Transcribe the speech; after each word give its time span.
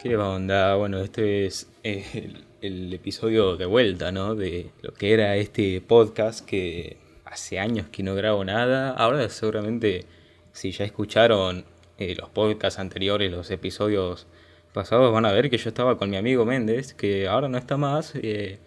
¿Qué 0.00 0.16
onda? 0.16 0.76
Bueno, 0.76 0.98
este 1.00 1.46
es 1.46 1.68
eh, 1.82 2.32
el, 2.62 2.94
episodio 2.94 3.56
de 3.56 3.66
vuelta, 3.66 4.12
¿no? 4.12 4.36
De 4.36 4.70
lo 4.80 4.94
que 4.94 5.12
era 5.12 5.34
este 5.34 5.80
podcast 5.80 6.46
que 6.46 6.98
hace 7.24 7.58
años 7.58 7.88
que 7.90 8.04
no 8.04 8.14
grabo 8.14 8.44
nada. 8.44 8.92
Ahora 8.92 9.28
seguramente, 9.28 10.04
si 10.52 10.70
ya 10.70 10.84
escucharon 10.84 11.64
eh, 11.98 12.14
los 12.16 12.30
podcasts 12.30 12.78
anteriores, 12.78 13.32
los 13.32 13.50
episodios 13.50 14.28
pasados, 14.72 15.12
van 15.12 15.26
a 15.26 15.32
ver 15.32 15.50
que 15.50 15.58
yo 15.58 15.68
estaba 15.68 15.98
con 15.98 16.10
mi 16.10 16.16
amigo 16.16 16.44
Méndez, 16.44 16.94
que 16.94 17.26
ahora 17.26 17.48
no 17.48 17.58
está 17.58 17.76
más. 17.76 18.12
Eh, 18.14 18.60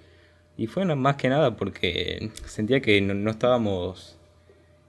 y 0.58 0.68
fue 0.68 0.84
más 0.84 1.16
que 1.16 1.30
nada 1.30 1.56
porque 1.56 2.30
sentía 2.46 2.82
que 2.82 3.00
no 3.00 3.32
estábamos 3.32 4.18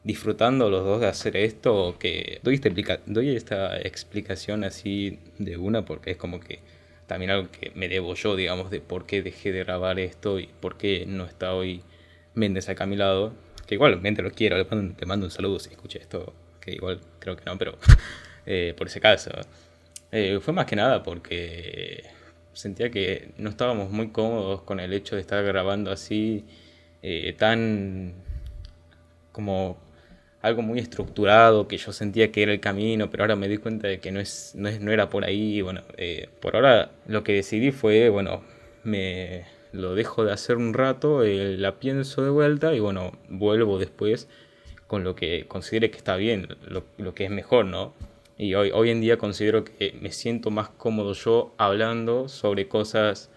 disfrutando 0.04 0.70
los 0.70 0.84
dos 0.84 1.00
de 1.00 1.06
hacer 1.06 1.36
esto, 1.36 1.96
que 1.98 2.40
doy 2.42 2.54
esta, 2.54 3.00
doy 3.06 3.36
esta 3.36 3.78
explicación 3.80 4.64
así 4.64 5.18
de 5.38 5.56
una 5.56 5.84
porque 5.84 6.12
es 6.12 6.16
como 6.16 6.40
que 6.40 6.60
también 7.06 7.30
algo 7.30 7.50
que 7.50 7.72
me 7.74 7.88
debo 7.88 8.14
yo, 8.14 8.36
digamos, 8.36 8.70
de 8.70 8.80
por 8.80 9.06
qué 9.06 9.22
dejé 9.22 9.52
de 9.52 9.64
grabar 9.64 9.98
esto 9.98 10.38
y 10.38 10.46
por 10.46 10.76
qué 10.78 11.04
no 11.06 11.24
está 11.24 11.54
hoy 11.54 11.82
Méndez 12.34 12.68
acá 12.68 12.84
a 12.84 12.86
mi 12.86 12.96
lado. 12.96 13.34
Que 13.66 13.74
igualmente 13.74 14.22
lo 14.22 14.30
quiero, 14.30 14.56
le 14.56 14.64
mando, 15.06 15.26
un 15.26 15.30
saludo 15.30 15.58
si 15.58 15.70
escuché 15.70 16.00
esto, 16.00 16.32
que 16.60 16.72
igual 16.72 17.00
creo 17.18 17.36
que 17.36 17.44
no, 17.44 17.56
pero 17.58 17.78
eh, 18.46 18.74
por 18.76 18.86
ese 18.86 19.00
caso. 19.00 19.30
Eh, 20.10 20.38
fue 20.40 20.52
más 20.52 20.66
que 20.66 20.76
nada 20.76 21.02
porque 21.02 22.04
sentía 22.52 22.90
que 22.90 23.32
no 23.38 23.50
estábamos 23.50 23.90
muy 23.90 24.08
cómodos 24.10 24.62
con 24.62 24.80
el 24.80 24.92
hecho 24.92 25.14
de 25.14 25.22
estar 25.22 25.44
grabando 25.44 25.90
así, 25.90 26.44
eh, 27.02 27.34
tan 27.38 28.14
como 29.32 29.78
algo 30.42 30.62
muy 30.62 30.78
estructurado 30.80 31.68
que 31.68 31.78
yo 31.78 31.92
sentía 31.92 32.32
que 32.32 32.42
era 32.42 32.52
el 32.52 32.60
camino, 32.60 33.10
pero 33.10 33.22
ahora 33.22 33.36
me 33.36 33.48
di 33.48 33.58
cuenta 33.58 33.88
de 33.88 34.00
que 34.00 34.10
no, 34.12 34.20
es, 34.20 34.52
no, 34.56 34.68
es, 34.68 34.80
no 34.80 34.90
era 34.92 35.08
por 35.08 35.24
ahí. 35.24 35.62
Bueno, 35.62 35.82
eh, 35.96 36.28
por 36.40 36.56
ahora 36.56 36.90
lo 37.06 37.22
que 37.24 37.32
decidí 37.32 37.70
fue, 37.70 38.08
bueno, 38.08 38.42
me 38.82 39.44
lo 39.72 39.94
dejo 39.94 40.24
de 40.24 40.32
hacer 40.32 40.56
un 40.56 40.74
rato, 40.74 41.22
eh, 41.22 41.56
la 41.56 41.78
pienso 41.78 42.22
de 42.22 42.30
vuelta 42.30 42.74
y 42.74 42.80
bueno, 42.80 43.12
vuelvo 43.28 43.78
después 43.78 44.28
con 44.86 45.04
lo 45.04 45.14
que 45.14 45.46
considere 45.48 45.90
que 45.90 45.96
está 45.96 46.16
bien, 46.16 46.48
lo, 46.66 46.84
lo, 46.98 47.14
que 47.14 47.24
es 47.24 47.30
mejor, 47.30 47.64
¿no? 47.64 47.94
Y 48.36 48.54
hoy, 48.54 48.70
hoy 48.74 48.90
en 48.90 49.00
día 49.00 49.16
considero 49.16 49.64
que 49.64 49.94
me 50.02 50.12
siento 50.12 50.50
más 50.50 50.68
cómodo 50.68 51.14
yo 51.14 51.54
hablando 51.56 52.28
sobre 52.28 52.68
cosas 52.68 53.30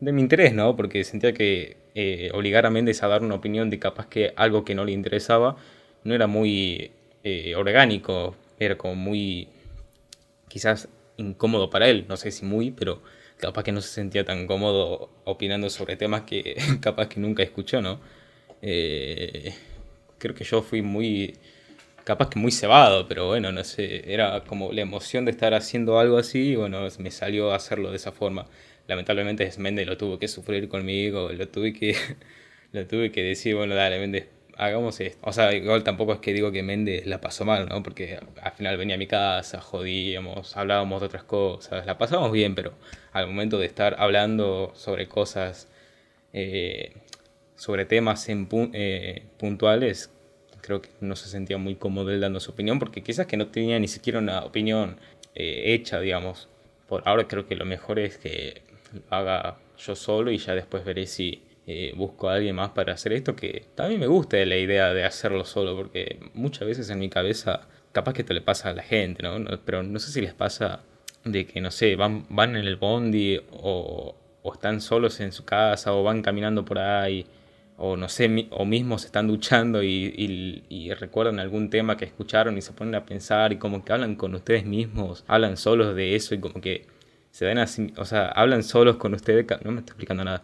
de 0.00 0.12
mi 0.12 0.22
interés, 0.22 0.54
¿no? 0.54 0.74
Porque 0.74 1.04
sentía 1.04 1.32
que 1.32 1.76
eh, 1.94 2.30
obligar 2.34 2.66
a 2.66 2.70
Méndez 2.70 3.02
a 3.02 3.08
dar 3.08 3.22
una 3.22 3.36
opinión 3.36 3.70
de 3.70 3.78
capaz 3.78 4.06
que 4.08 4.32
algo 4.36 4.64
que 4.64 4.74
no 4.74 4.84
le 4.84 4.92
interesaba, 4.92 5.56
no 6.06 6.14
era 6.14 6.26
muy 6.26 6.92
eh, 7.24 7.54
orgánico, 7.56 8.36
era 8.58 8.78
como 8.78 8.94
muy 8.94 9.48
quizás 10.48 10.88
incómodo 11.16 11.70
para 11.70 11.88
él, 11.88 12.06
no 12.08 12.16
sé 12.16 12.30
si 12.30 12.44
muy, 12.44 12.70
pero 12.70 13.02
capaz 13.38 13.64
que 13.64 13.72
no 13.72 13.80
se 13.80 13.88
sentía 13.88 14.24
tan 14.24 14.46
cómodo 14.46 15.10
opinando 15.24 15.68
sobre 15.70 15.96
temas 15.96 16.22
que 16.22 16.56
capaz 16.80 17.08
que 17.08 17.20
nunca 17.20 17.42
escuchó, 17.42 17.82
¿no? 17.82 18.00
Eh, 18.62 19.54
creo 20.18 20.34
que 20.34 20.44
yo 20.44 20.62
fui 20.62 20.82
muy, 20.82 21.34
capaz 22.04 22.30
que 22.30 22.38
muy 22.38 22.52
cebado, 22.52 23.08
pero 23.08 23.26
bueno, 23.26 23.52
no 23.52 23.64
sé, 23.64 24.12
era 24.12 24.44
como 24.44 24.72
la 24.72 24.82
emoción 24.82 25.24
de 25.24 25.32
estar 25.32 25.54
haciendo 25.54 25.98
algo 25.98 26.18
así 26.18 26.50
y 26.52 26.56
bueno, 26.56 26.86
me 26.98 27.10
salió 27.10 27.52
hacerlo 27.52 27.90
de 27.90 27.96
esa 27.96 28.12
forma. 28.12 28.46
Lamentablemente 28.86 29.50
Méndez 29.58 29.86
lo 29.86 29.96
tuvo 29.96 30.18
que 30.18 30.28
sufrir 30.28 30.68
conmigo, 30.68 31.30
lo 31.32 31.48
tuve 31.48 31.72
que, 31.72 31.96
lo 32.72 32.86
tuve 32.86 33.10
que 33.12 33.22
decir, 33.22 33.56
bueno, 33.56 33.74
dale, 33.74 33.98
Méndez, 33.98 34.28
hagamos 34.56 35.00
esto. 35.00 35.18
O 35.28 35.32
sea, 35.32 35.54
igual 35.54 35.84
tampoco 35.84 36.14
es 36.14 36.20
que 36.20 36.32
digo 36.32 36.50
que 36.52 36.62
Méndez 36.62 37.06
la 37.06 37.20
pasó 37.20 37.44
mal, 37.44 37.68
¿no? 37.68 37.82
Porque 37.82 38.18
al 38.42 38.52
final 38.52 38.76
venía 38.76 38.96
a 38.96 38.98
mi 38.98 39.06
casa, 39.06 39.60
jodíamos, 39.60 40.56
hablábamos 40.56 41.00
de 41.00 41.06
otras 41.06 41.24
cosas, 41.24 41.86
la 41.86 41.98
pasamos 41.98 42.32
bien, 42.32 42.54
pero 42.54 42.72
al 43.12 43.26
momento 43.26 43.58
de 43.58 43.66
estar 43.66 43.96
hablando 43.98 44.72
sobre 44.74 45.08
cosas, 45.08 45.68
eh, 46.32 46.94
sobre 47.54 47.84
temas 47.84 48.28
en 48.28 48.48
eh, 48.72 49.24
puntuales, 49.38 50.10
creo 50.62 50.82
que 50.82 50.90
no 51.00 51.16
se 51.16 51.28
sentía 51.28 51.58
muy 51.58 51.76
cómodo 51.76 52.10
él 52.10 52.20
dando 52.20 52.40
su 52.40 52.50
opinión, 52.52 52.78
porque 52.78 53.02
quizás 53.02 53.26
que 53.26 53.36
no 53.36 53.48
tenía 53.48 53.78
ni 53.78 53.88
siquiera 53.88 54.18
una 54.18 54.44
opinión 54.44 54.98
eh, 55.34 55.74
hecha, 55.74 56.00
digamos. 56.00 56.48
Por 56.88 57.02
ahora 57.06 57.26
creo 57.28 57.46
que 57.46 57.56
lo 57.56 57.64
mejor 57.64 57.98
es 57.98 58.16
que 58.18 58.62
lo 58.92 59.02
haga 59.10 59.58
yo 59.78 59.94
solo 59.96 60.30
y 60.30 60.38
ya 60.38 60.54
después 60.54 60.84
veré 60.84 61.06
si 61.06 61.42
eh, 61.66 61.92
busco 61.96 62.28
a 62.28 62.34
alguien 62.34 62.56
más 62.56 62.70
para 62.70 62.92
hacer 62.92 63.12
esto, 63.12 63.36
que 63.36 63.66
también 63.74 64.00
me 64.00 64.06
gusta 64.06 64.36
la 64.44 64.56
idea 64.56 64.94
de 64.94 65.04
hacerlo 65.04 65.44
solo, 65.44 65.76
porque 65.76 66.20
muchas 66.34 66.66
veces 66.66 66.90
en 66.90 66.98
mi 66.98 67.08
cabeza, 67.08 67.68
capaz 67.92 68.12
que 68.14 68.22
esto 68.22 68.34
le 68.34 68.42
pasa 68.42 68.70
a 68.70 68.74
la 68.74 68.82
gente, 68.82 69.22
¿no? 69.22 69.44
Pero 69.64 69.82
no 69.82 69.98
sé 69.98 70.12
si 70.12 70.20
les 70.20 70.34
pasa 70.34 70.82
de 71.24 71.46
que, 71.46 71.60
no 71.60 71.70
sé, 71.70 71.96
van, 71.96 72.26
van 72.28 72.56
en 72.56 72.66
el 72.66 72.76
bondi 72.76 73.40
o, 73.50 74.14
o 74.42 74.52
están 74.52 74.80
solos 74.80 75.20
en 75.20 75.32
su 75.32 75.44
casa 75.44 75.92
o 75.92 76.02
van 76.02 76.22
caminando 76.22 76.64
por 76.64 76.78
ahí 76.78 77.26
o 77.78 77.96
no 77.96 78.08
sé, 78.08 78.48
o 78.50 78.64
mismos 78.64 79.04
están 79.04 79.26
duchando 79.26 79.82
y, 79.82 80.64
y, 80.68 80.94
recuerdan 80.94 81.38
algún 81.38 81.68
tema 81.68 81.96
que 81.96 82.06
escucharon 82.06 82.56
y 82.56 82.62
se 82.62 82.72
ponen 82.72 82.94
a 82.94 83.04
pensar 83.04 83.52
y 83.52 83.58
como 83.58 83.84
que 83.84 83.92
hablan 83.92 84.16
con 84.16 84.34
ustedes 84.34 84.64
mismos, 84.64 85.24
hablan 85.26 85.56
solos 85.56 85.94
de 85.94 86.16
eso 86.16 86.34
y 86.34 86.38
como 86.38 86.60
que 86.60 86.86
se 87.30 87.44
dan 87.44 87.58
así, 87.58 87.92
o 87.98 88.06
sea, 88.06 88.28
hablan 88.28 88.62
solos 88.62 88.96
con 88.96 89.12
ustedes, 89.12 89.44
no 89.62 89.72
me 89.72 89.80
estoy 89.80 89.92
explicando 89.92 90.24
nada, 90.24 90.42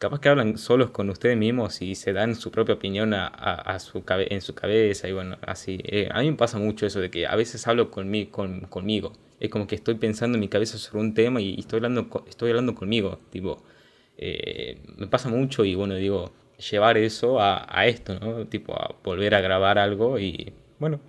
capaz 0.00 0.20
que 0.20 0.30
hablan 0.30 0.56
solos 0.58 0.90
con 0.90 1.10
ustedes 1.10 1.36
mismos 1.36 1.82
y 1.82 1.94
se 1.94 2.12
dan 2.14 2.34
su 2.34 2.50
propia 2.50 2.74
opinión 2.74 3.12
a, 3.14 3.26
a, 3.28 3.78
su 3.78 4.02
en 4.08 4.40
su 4.40 4.54
cabeza 4.54 5.06
y 5.08 5.12
bueno, 5.12 5.36
así. 5.42 5.78
Eh, 5.84 6.08
a 6.10 6.20
mí 6.22 6.30
me 6.30 6.36
pasa 6.36 6.58
mucho 6.58 6.86
eso 6.86 7.00
de 7.00 7.10
que 7.10 7.26
a 7.26 7.36
veces 7.36 7.66
hablo 7.68 7.90
con 7.90 8.10
con, 8.26 8.62
conmigo. 8.62 9.12
Es 9.40 9.50
como 9.50 9.66
que 9.66 9.74
estoy 9.74 9.94
pensando 9.96 10.36
en 10.36 10.40
mi 10.40 10.48
cabeza 10.48 10.78
sobre 10.78 11.00
un 11.00 11.14
tema 11.14 11.40
y, 11.40 11.60
estoy, 11.60 11.78
hablando, 11.78 12.08
estoy 12.28 12.50
hablando 12.50 12.74
conmigo. 12.74 13.20
Tipo, 13.30 13.62
eh, 14.16 14.78
me 14.96 15.06
pasa 15.06 15.28
mucho 15.28 15.64
y 15.66 15.74
bueno, 15.74 15.94
digo, 15.96 16.32
llevar 16.70 16.96
eso 16.96 17.40
a, 17.40 17.66
a 17.68 17.86
esto, 17.86 18.18
¿no? 18.18 18.46
Tipo, 18.46 18.74
a 18.74 18.96
volver 19.04 19.34
a 19.34 19.40
grabar 19.42 19.78
algo 19.78 20.18
y 20.18 20.52
bueno, 20.78 21.00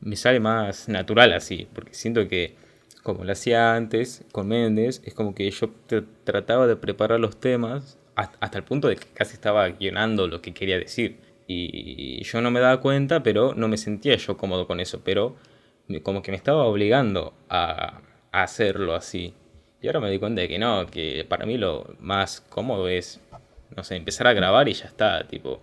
me 0.00 0.16
sale 0.16 0.40
más 0.40 0.88
natural 0.88 1.32
así, 1.32 1.68
porque 1.74 1.94
siento 1.94 2.28
que 2.28 2.54
como 3.02 3.24
lo 3.24 3.32
hacía 3.32 3.74
antes 3.76 4.24
con 4.30 4.48
Méndez, 4.48 5.00
es 5.06 5.14
como 5.14 5.34
que 5.34 5.50
yo 5.50 5.70
trataba 6.24 6.66
de 6.66 6.76
preparar 6.76 7.18
los 7.18 7.40
temas 7.40 7.98
hasta 8.40 8.58
el 8.58 8.64
punto 8.64 8.88
de 8.88 8.96
que 8.96 9.06
casi 9.14 9.34
estaba 9.34 9.68
guionando 9.68 10.26
lo 10.26 10.40
que 10.42 10.52
quería 10.52 10.78
decir. 10.78 11.18
Y 11.46 12.22
yo 12.22 12.40
no 12.40 12.52
me 12.52 12.60
daba 12.60 12.80
cuenta, 12.80 13.24
pero 13.24 13.54
no 13.54 13.66
me 13.66 13.76
sentía 13.76 14.14
yo 14.14 14.36
cómodo 14.36 14.68
con 14.68 14.78
eso, 14.78 15.02
pero 15.04 15.36
como 16.02 16.22
que 16.22 16.30
me 16.30 16.36
estaba 16.36 16.64
obligando 16.64 17.34
a, 17.48 18.02
hacerlo 18.32 18.94
así. 18.94 19.34
Y 19.82 19.88
ahora 19.88 19.98
me 20.00 20.10
di 20.10 20.20
cuenta 20.20 20.42
de 20.42 20.48
que 20.48 20.58
no, 20.58 20.86
que 20.86 21.26
para 21.28 21.46
mí 21.46 21.58
lo 21.58 21.96
más 21.98 22.40
cómodo 22.40 22.88
es, 22.88 23.20
no 23.74 23.82
sé, 23.82 23.96
empezar 23.96 24.28
a 24.28 24.32
grabar 24.32 24.68
y 24.68 24.74
ya 24.74 24.86
está, 24.86 25.26
tipo, 25.26 25.62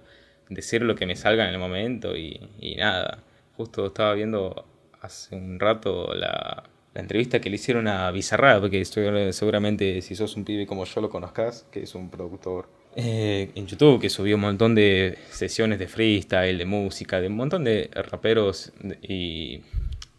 decir 0.49 0.81
lo 0.81 0.95
que 0.95 1.05
me 1.05 1.15
salga 1.15 1.47
en 1.47 1.53
el 1.53 1.59
momento 1.59 2.17
y, 2.17 2.49
y 2.59 2.75
nada. 2.75 3.23
Justo 3.55 3.87
estaba 3.87 4.13
viendo 4.13 4.65
hace 5.01 5.35
un 5.35 5.59
rato 5.59 6.13
la, 6.13 6.63
la 6.97 7.01
entrevista 7.01 7.39
que 7.39 7.51
le 7.51 7.57
hicieron 7.57 7.87
a 7.87 8.09
Bizarrap, 8.09 8.59
porque 8.59 8.81
estoy, 8.81 9.31
seguramente 9.31 10.01
si 10.01 10.15
sos 10.15 10.35
un 10.35 10.43
pibe 10.43 10.65
como 10.65 10.83
yo 10.83 10.99
lo 10.99 11.11
conozcas, 11.11 11.67
que 11.71 11.83
es 11.83 11.93
un 11.93 12.09
productor 12.09 12.67
eh, 12.95 13.51
en 13.53 13.67
YouTube 13.67 14.01
que 14.01 14.09
subió 14.09 14.33
un 14.33 14.41
montón 14.41 14.73
de 14.73 15.15
sesiones 15.29 15.77
de 15.77 15.87
freestyle, 15.87 16.57
de 16.57 16.65
música, 16.65 17.21
de 17.21 17.27
un 17.27 17.35
montón 17.35 17.65
de 17.65 17.91
raperos 17.93 18.73
y 19.03 19.61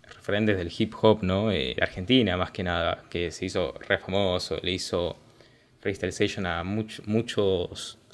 referentes 0.04 0.56
del 0.56 0.70
hip 0.78 0.94
hop, 1.02 1.24
¿no? 1.24 1.50
Eh, 1.50 1.74
Argentina 1.80 2.36
más 2.36 2.52
que 2.52 2.62
nada, 2.62 3.02
que 3.10 3.32
se 3.32 3.46
hizo 3.46 3.74
re 3.88 3.98
famoso, 3.98 4.60
le 4.62 4.70
hizo 4.70 5.16
freestyle 5.80 6.12
session 6.12 6.46
a 6.46 6.62
muchos 6.62 7.04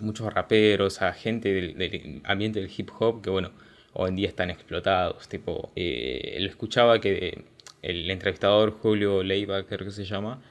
muchos 0.00 0.32
raperos, 0.32 1.02
a 1.02 1.12
gente 1.12 1.52
del, 1.52 2.22
ambiente 2.24 2.60
del 2.60 2.70
hip 2.74 2.88
hop 2.98 3.20
que 3.20 3.28
bueno, 3.28 3.50
hoy 3.92 4.08
en 4.08 4.16
día 4.16 4.28
están 4.28 4.48
explotados, 4.48 5.28
tipo, 5.28 5.70
eh, 5.76 6.38
lo 6.40 6.48
escuchaba 6.48 6.98
que 6.98 7.52
el 7.84 8.10
entrevistador 8.10 8.72
Julio 8.72 9.22
Leiva, 9.22 9.66
que 9.66 9.90
se 9.90 10.04
llama, 10.04 10.42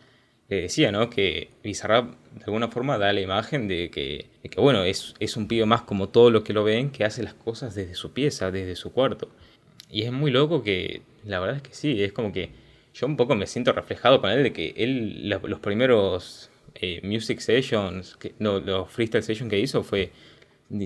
decía, 0.61 0.91
¿no? 0.91 1.09
Que 1.09 1.49
Bizarrap 1.63 2.13
de 2.33 2.43
alguna 2.45 2.67
forma 2.67 2.97
da 2.97 3.13
la 3.13 3.21
imagen 3.21 3.67
de 3.67 3.89
que, 3.89 4.29
bueno, 4.57 4.83
es, 4.83 5.15
es, 5.19 5.37
un 5.37 5.47
pibe 5.47 5.65
más 5.65 5.81
como 5.81 6.09
todos 6.09 6.31
los 6.31 6.43
que 6.43 6.53
lo 6.53 6.63
ven, 6.63 6.91
que 6.91 7.05
hace 7.05 7.23
las 7.23 7.33
cosas 7.33 7.75
desde 7.75 7.95
su 7.95 8.13
pieza, 8.13 8.51
desde 8.51 8.75
su 8.75 8.91
cuarto. 8.91 9.29
Y 9.89 10.03
es 10.03 10.11
muy 10.11 10.31
loco 10.31 10.63
que, 10.63 11.01
la 11.25 11.39
verdad 11.39 11.57
es 11.57 11.63
que 11.63 11.73
sí, 11.73 12.03
es 12.03 12.13
como 12.13 12.31
que 12.31 12.49
yo 12.93 13.07
un 13.07 13.17
poco 13.17 13.35
me 13.35 13.47
siento 13.47 13.73
reflejado 13.73 14.21
con 14.21 14.31
él 14.31 14.43
de 14.43 14.53
que 14.53 14.73
él, 14.77 15.29
los, 15.29 15.59
primeros 15.59 16.51
eh, 16.75 17.01
music 17.03 17.39
sessions, 17.39 18.17
no, 18.39 18.59
los 18.59 18.89
freestyle 18.89 19.23
sessions 19.23 19.49
que 19.49 19.59
hizo 19.59 19.83
fue 19.83 20.11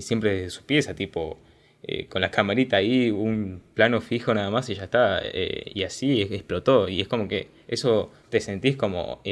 siempre 0.00 0.34
desde 0.34 0.50
su 0.50 0.64
pieza, 0.64 0.94
tipo 0.94 1.38
eh, 1.82 2.06
con 2.06 2.20
la 2.20 2.30
camarita 2.30 2.76
ahí, 2.76 3.10
un 3.10 3.62
plano 3.74 4.00
fijo 4.00 4.34
nada 4.34 4.50
más 4.50 4.68
y 4.70 4.74
ya 4.74 4.84
está. 4.84 5.20
Eh, 5.22 5.70
y 5.74 5.84
así 5.84 6.22
explotó. 6.22 6.88
Y 6.88 7.00
es 7.00 7.08
como 7.08 7.28
que 7.28 7.48
eso 7.68 8.10
te 8.30 8.40
sentís 8.40 8.76
como, 8.76 9.22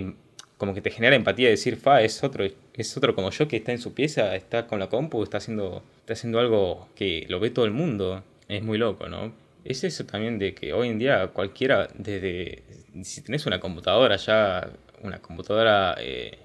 como 0.56 0.74
que 0.74 0.80
te 0.80 0.90
genera 0.90 1.16
empatía 1.16 1.48
decir, 1.48 1.76
fa, 1.76 2.02
es 2.02 2.22
otro, 2.22 2.46
es 2.74 2.96
otro 2.96 3.14
como 3.14 3.30
yo 3.30 3.48
que 3.48 3.56
está 3.56 3.72
en 3.72 3.78
su 3.78 3.94
pieza, 3.94 4.34
está 4.36 4.66
con 4.66 4.78
la 4.78 4.88
compu, 4.88 5.22
está 5.22 5.38
haciendo, 5.38 5.82
está 6.00 6.12
haciendo 6.14 6.38
algo 6.38 6.88
que 6.94 7.26
lo 7.28 7.40
ve 7.40 7.50
todo 7.50 7.64
el 7.64 7.72
mundo. 7.72 8.22
Es 8.48 8.62
muy 8.62 8.78
loco, 8.78 9.08
¿no? 9.08 9.32
Es 9.64 9.82
eso 9.82 10.06
también 10.06 10.38
de 10.38 10.54
que 10.54 10.72
hoy 10.72 10.88
en 10.88 10.98
día 10.98 11.28
cualquiera, 11.28 11.88
desde 11.94 12.62
si 13.02 13.22
tenés 13.22 13.46
una 13.46 13.58
computadora 13.58 14.16
ya, 14.16 14.70
una 15.02 15.18
computadora 15.20 15.96
eh, 15.98 16.38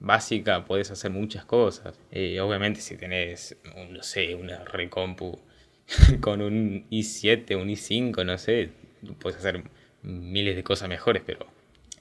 básica 0.00 0.64
puedes 0.64 0.90
hacer 0.90 1.10
muchas 1.10 1.44
cosas. 1.44 1.98
Eh, 2.10 2.40
obviamente 2.40 2.80
si 2.80 2.96
tenés, 2.96 3.56
no 3.90 4.02
sé, 4.02 4.34
una 4.34 4.64
recompu 4.64 5.38
con 6.20 6.42
un 6.42 6.86
i7, 6.90 7.56
un 7.60 7.68
i5, 7.68 8.24
no 8.24 8.38
sé, 8.38 8.70
puedes 9.20 9.38
hacer 9.38 9.62
miles 10.02 10.56
de 10.56 10.64
cosas 10.64 10.88
mejores, 10.88 11.22
pero 11.24 11.46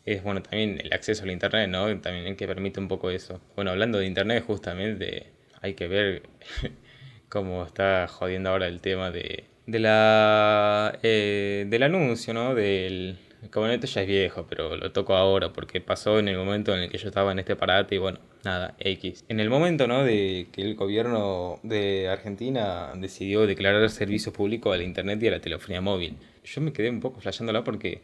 es 0.06 0.24
bueno 0.24 0.42
también 0.42 0.80
el 0.82 0.94
acceso 0.94 1.24
al 1.24 1.32
internet, 1.32 1.70
¿no? 1.70 2.00
También 2.00 2.36
que 2.36 2.48
permite 2.48 2.80
un 2.80 2.88
poco 2.88 3.12
eso. 3.12 3.42
Bueno, 3.56 3.72
hablando 3.72 4.00
de 4.00 4.08
internet, 4.08 4.44
justamente 4.46 5.28
hay 5.62 5.74
que 5.74 5.88
ver 5.88 6.24
cómo 7.30 7.66
está 7.66 8.08
jodiendo 8.08 8.50
ahora 8.50 8.68
el 8.68 8.80
tema 8.82 9.12
de, 9.12 9.46
de 9.66 9.80
la 9.80 10.98
eh, 11.04 11.66
del 11.68 11.84
anuncio, 11.84 12.34
¿no? 12.34 12.56
Del 12.56 13.18
como 13.52 13.68
esto 13.68 13.88
ya 13.88 14.02
es 14.02 14.08
viejo, 14.08 14.46
pero 14.50 14.76
lo 14.76 14.92
toco 14.92 15.16
ahora 15.16 15.54
porque 15.54 15.80
pasó 15.80 16.20
en 16.20 16.28
el 16.28 16.38
momento 16.38 16.74
en 16.74 16.82
el 16.82 16.90
que 16.90 16.98
yo 16.98 17.08
estaba 17.08 17.32
en 17.32 17.40
este 17.40 17.56
parate 17.56 17.96
y 17.96 17.98
bueno, 17.98 18.20
nada, 18.44 18.76
X. 18.80 19.26
En 19.30 19.40
el 19.40 19.50
momento, 19.50 19.88
¿no? 19.88 20.04
De 20.04 20.48
que 20.52 20.62
el 20.62 20.76
gobierno 20.76 21.60
de 21.64 22.10
Argentina 22.10 22.94
decidió 22.96 23.46
declarar 23.46 23.90
servicio 23.90 24.34
público 24.34 24.72
al 24.72 24.82
internet 24.82 25.22
y 25.24 25.28
a 25.28 25.32
la 25.32 25.40
telefonía 25.40 25.82
móvil. 25.82 26.18
Yo 26.44 26.62
me 26.62 26.74
quedé 26.74 26.90
un 26.90 27.00
poco 27.00 27.20
flasheándola 27.20 27.64
porque 27.64 28.02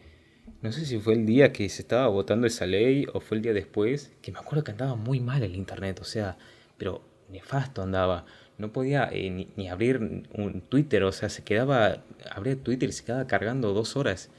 no 0.61 0.71
sé 0.71 0.85
si 0.85 0.99
fue 0.99 1.13
el 1.13 1.25
día 1.25 1.51
que 1.51 1.67
se 1.69 1.81
estaba 1.81 2.07
votando 2.07 2.47
esa 2.47 2.65
ley 2.65 3.05
o 3.13 3.19
fue 3.19 3.37
el 3.37 3.43
día 3.43 3.53
después, 3.53 4.11
que 4.21 4.31
me 4.31 4.39
acuerdo 4.39 4.63
que 4.63 4.71
andaba 4.71 4.95
muy 4.95 5.19
mal 5.19 5.43
el 5.43 5.55
internet, 5.55 5.99
o 6.01 6.05
sea, 6.05 6.37
pero 6.77 7.01
nefasto 7.29 7.81
andaba. 7.81 8.25
No 8.57 8.71
podía 8.71 9.09
eh, 9.11 9.47
ni, 9.55 9.67
abrir 9.67 9.97
un 9.97 10.61
Twitter, 10.69 11.03
o 11.03 11.11
sea, 11.11 11.29
se 11.29 11.43
quedaba, 11.43 12.03
abría 12.31 12.55
Twitter 12.55 12.89
y 12.89 12.91
se 12.91 13.03
quedaba 13.03 13.27
cargando 13.27 13.73
dos 13.73 13.97
horas. 13.97 14.29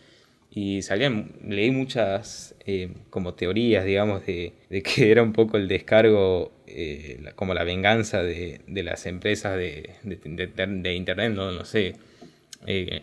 Y 0.55 0.83
salían, 0.83 1.33
leí 1.45 1.73
muchas 1.73 2.55
eh, 2.65 2.89
como 3.11 3.35
teorías, 3.35 3.85
digamos, 3.85 4.25
de, 4.25 4.53
que 4.85 5.11
era 5.11 5.23
un 5.23 5.33
poco 5.33 5.56
el 5.56 5.67
descargo, 5.67 6.53
eh, 6.69 7.25
como 7.35 7.55
la 7.55 7.65
venganza 7.65 8.23
de, 8.23 8.61
las 8.69 9.06
empresas 9.06 9.56
de, 9.56 9.91
de, 10.05 10.95
Internet, 10.95 11.33
no, 11.33 11.51
no 11.51 11.65
sé, 11.65 11.97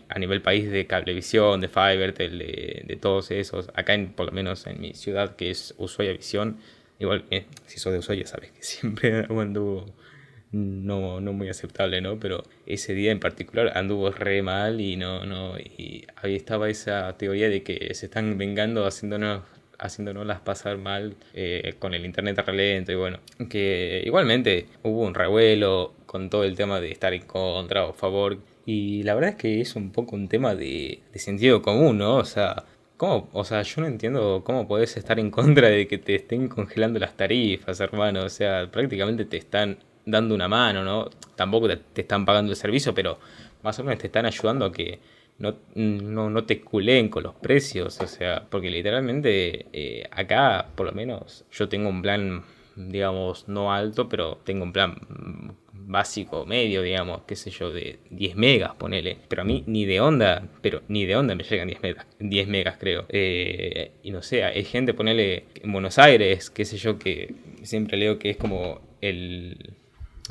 a 0.08 0.18
nivel 0.18 0.40
país 0.40 0.70
de 0.70 0.86
cablevisión, 0.86 1.60
de 1.60 1.68
Fivertel, 1.68 2.38
de, 2.38 2.98
todos 3.00 3.30
esos. 3.30 3.68
Acá, 3.74 3.92
en, 3.92 4.12
por 4.12 4.26
lo 4.26 4.32
menos 4.32 4.66
en 4.66 4.80
mi 4.80 4.94
ciudad, 4.94 5.36
que 5.36 5.50
es 5.50 5.74
Ushuaia 5.76 6.12
Visión, 6.12 6.56
igual, 6.98 7.24
si 7.66 7.78
sos 7.78 7.92
de 7.92 7.98
Ushuaia, 7.98 8.26
sabes 8.26 8.50
que 8.52 8.62
siempre 8.62 9.26
anduvo 9.28 9.86
no, 10.52 11.20
no 11.20 11.32
muy 11.32 11.48
aceptable, 11.48 12.00
¿no? 12.00 12.18
Pero 12.20 12.44
ese 12.66 12.94
día 12.94 13.10
en 13.10 13.20
particular 13.20 13.76
anduvo 13.76 14.10
re 14.10 14.42
mal 14.42 14.80
y 14.80 14.96
no, 14.96 15.24
no, 15.26 15.58
y 15.58 16.06
ahí 16.16 16.36
estaba 16.36 16.68
esa 16.68 17.16
teoría 17.16 17.48
de 17.48 17.62
que 17.62 17.92
se 17.94 18.06
están 18.06 18.38
vengando 18.38 18.86
haciéndonos 18.86 19.42
haciéndonos 19.78 20.40
pasar 20.42 20.78
mal 20.78 21.16
eh, 21.34 21.74
con 21.80 21.92
el 21.92 22.06
internet 22.06 22.38
relento 22.46 22.92
y 22.92 22.94
bueno, 22.94 23.18
que 23.50 24.02
igualmente 24.06 24.66
hubo 24.84 25.00
un 25.02 25.12
revuelo 25.14 25.94
con 26.06 26.30
todo 26.30 26.44
el 26.44 26.54
tema 26.54 26.80
de 26.80 26.92
estar 26.92 27.12
en 27.14 27.22
contra 27.22 27.84
o 27.86 27.90
a 27.90 27.92
favor 27.92 28.38
y 28.64 29.02
la 29.02 29.14
verdad 29.14 29.30
es 29.30 29.36
que 29.36 29.60
es 29.60 29.74
un 29.74 29.90
poco 29.90 30.14
un 30.14 30.28
tema 30.28 30.54
de, 30.54 31.00
de 31.12 31.18
sentido 31.18 31.62
común, 31.62 31.98
¿no? 31.98 32.16
O 32.18 32.24
sea, 32.24 32.64
¿Cómo? 32.96 33.28
O 33.32 33.42
sea, 33.42 33.62
yo 33.62 33.80
no 33.80 33.88
entiendo 33.88 34.44
cómo 34.44 34.68
podés 34.68 34.96
estar 34.96 35.18
en 35.18 35.32
contra 35.32 35.68
de 35.68 35.88
que 35.88 35.98
te 35.98 36.14
estén 36.14 36.46
congelando 36.46 37.00
las 37.00 37.16
tarifas, 37.16 37.80
hermano. 37.80 38.22
O 38.22 38.28
sea, 38.28 38.70
prácticamente 38.70 39.24
te 39.24 39.38
están 39.38 39.78
dando 40.04 40.34
una 40.34 40.48
mano, 40.48 40.84
¿no? 40.84 41.10
Tampoco 41.36 41.68
te, 41.68 42.00
están 42.00 42.24
pagando 42.24 42.52
el 42.52 42.56
servicio, 42.56 42.94
pero 42.94 43.18
más 43.62 43.78
o 43.78 43.84
menos 43.84 44.00
te 44.00 44.06
están 44.06 44.26
ayudando 44.26 44.66
a 44.66 44.72
que 44.72 45.00
no, 45.38 45.56
no, 45.74 46.44
te 46.44 46.60
culeen 46.60 47.08
con 47.08 47.24
los 47.24 47.34
precios, 47.34 48.00
o 48.00 48.06
sea, 48.06 48.44
porque 48.48 48.70
literalmente 48.70 49.66
eh, 49.72 50.04
acá, 50.10 50.68
por 50.76 50.86
lo 50.86 50.92
menos, 50.92 51.44
yo 51.50 51.68
tengo 51.68 51.88
un 51.88 52.02
plan, 52.02 52.44
digamos, 52.76 53.48
no 53.48 53.72
alto, 53.72 54.08
pero 54.08 54.38
tengo 54.44 54.62
un 54.62 54.72
plan 54.72 54.96
básico, 55.72 56.46
medio, 56.46 56.82
digamos, 56.82 57.22
qué 57.26 57.34
sé 57.34 57.50
yo, 57.50 57.70
de 57.72 57.98
10 58.10 58.36
megas, 58.36 58.74
ponele. 58.76 59.18
Pero 59.28 59.42
a 59.42 59.44
mí 59.44 59.64
ni 59.66 59.84
de 59.84 60.00
onda, 60.00 60.48
pero 60.60 60.82
ni 60.88 61.04
de 61.06 61.16
onda 61.16 61.34
me 61.34 61.42
llegan 61.42 61.68
10 61.68 61.82
megas, 61.82 62.06
10 62.20 62.48
megas 62.48 62.76
creo. 62.78 63.06
Eh, 63.08 63.92
y 64.02 64.10
no 64.10 64.22
sé, 64.22 64.44
hay 64.44 64.64
gente, 64.64 64.94
ponele, 64.94 65.44
en 65.54 65.72
Buenos 65.72 65.98
Aires, 65.98 66.50
qué 66.50 66.64
sé 66.64 66.76
yo, 66.76 66.98
que 66.98 67.34
siempre 67.62 67.96
leo 67.96 68.18
que 68.18 68.30
es 68.30 68.36
como 68.36 68.80
el 69.00 69.74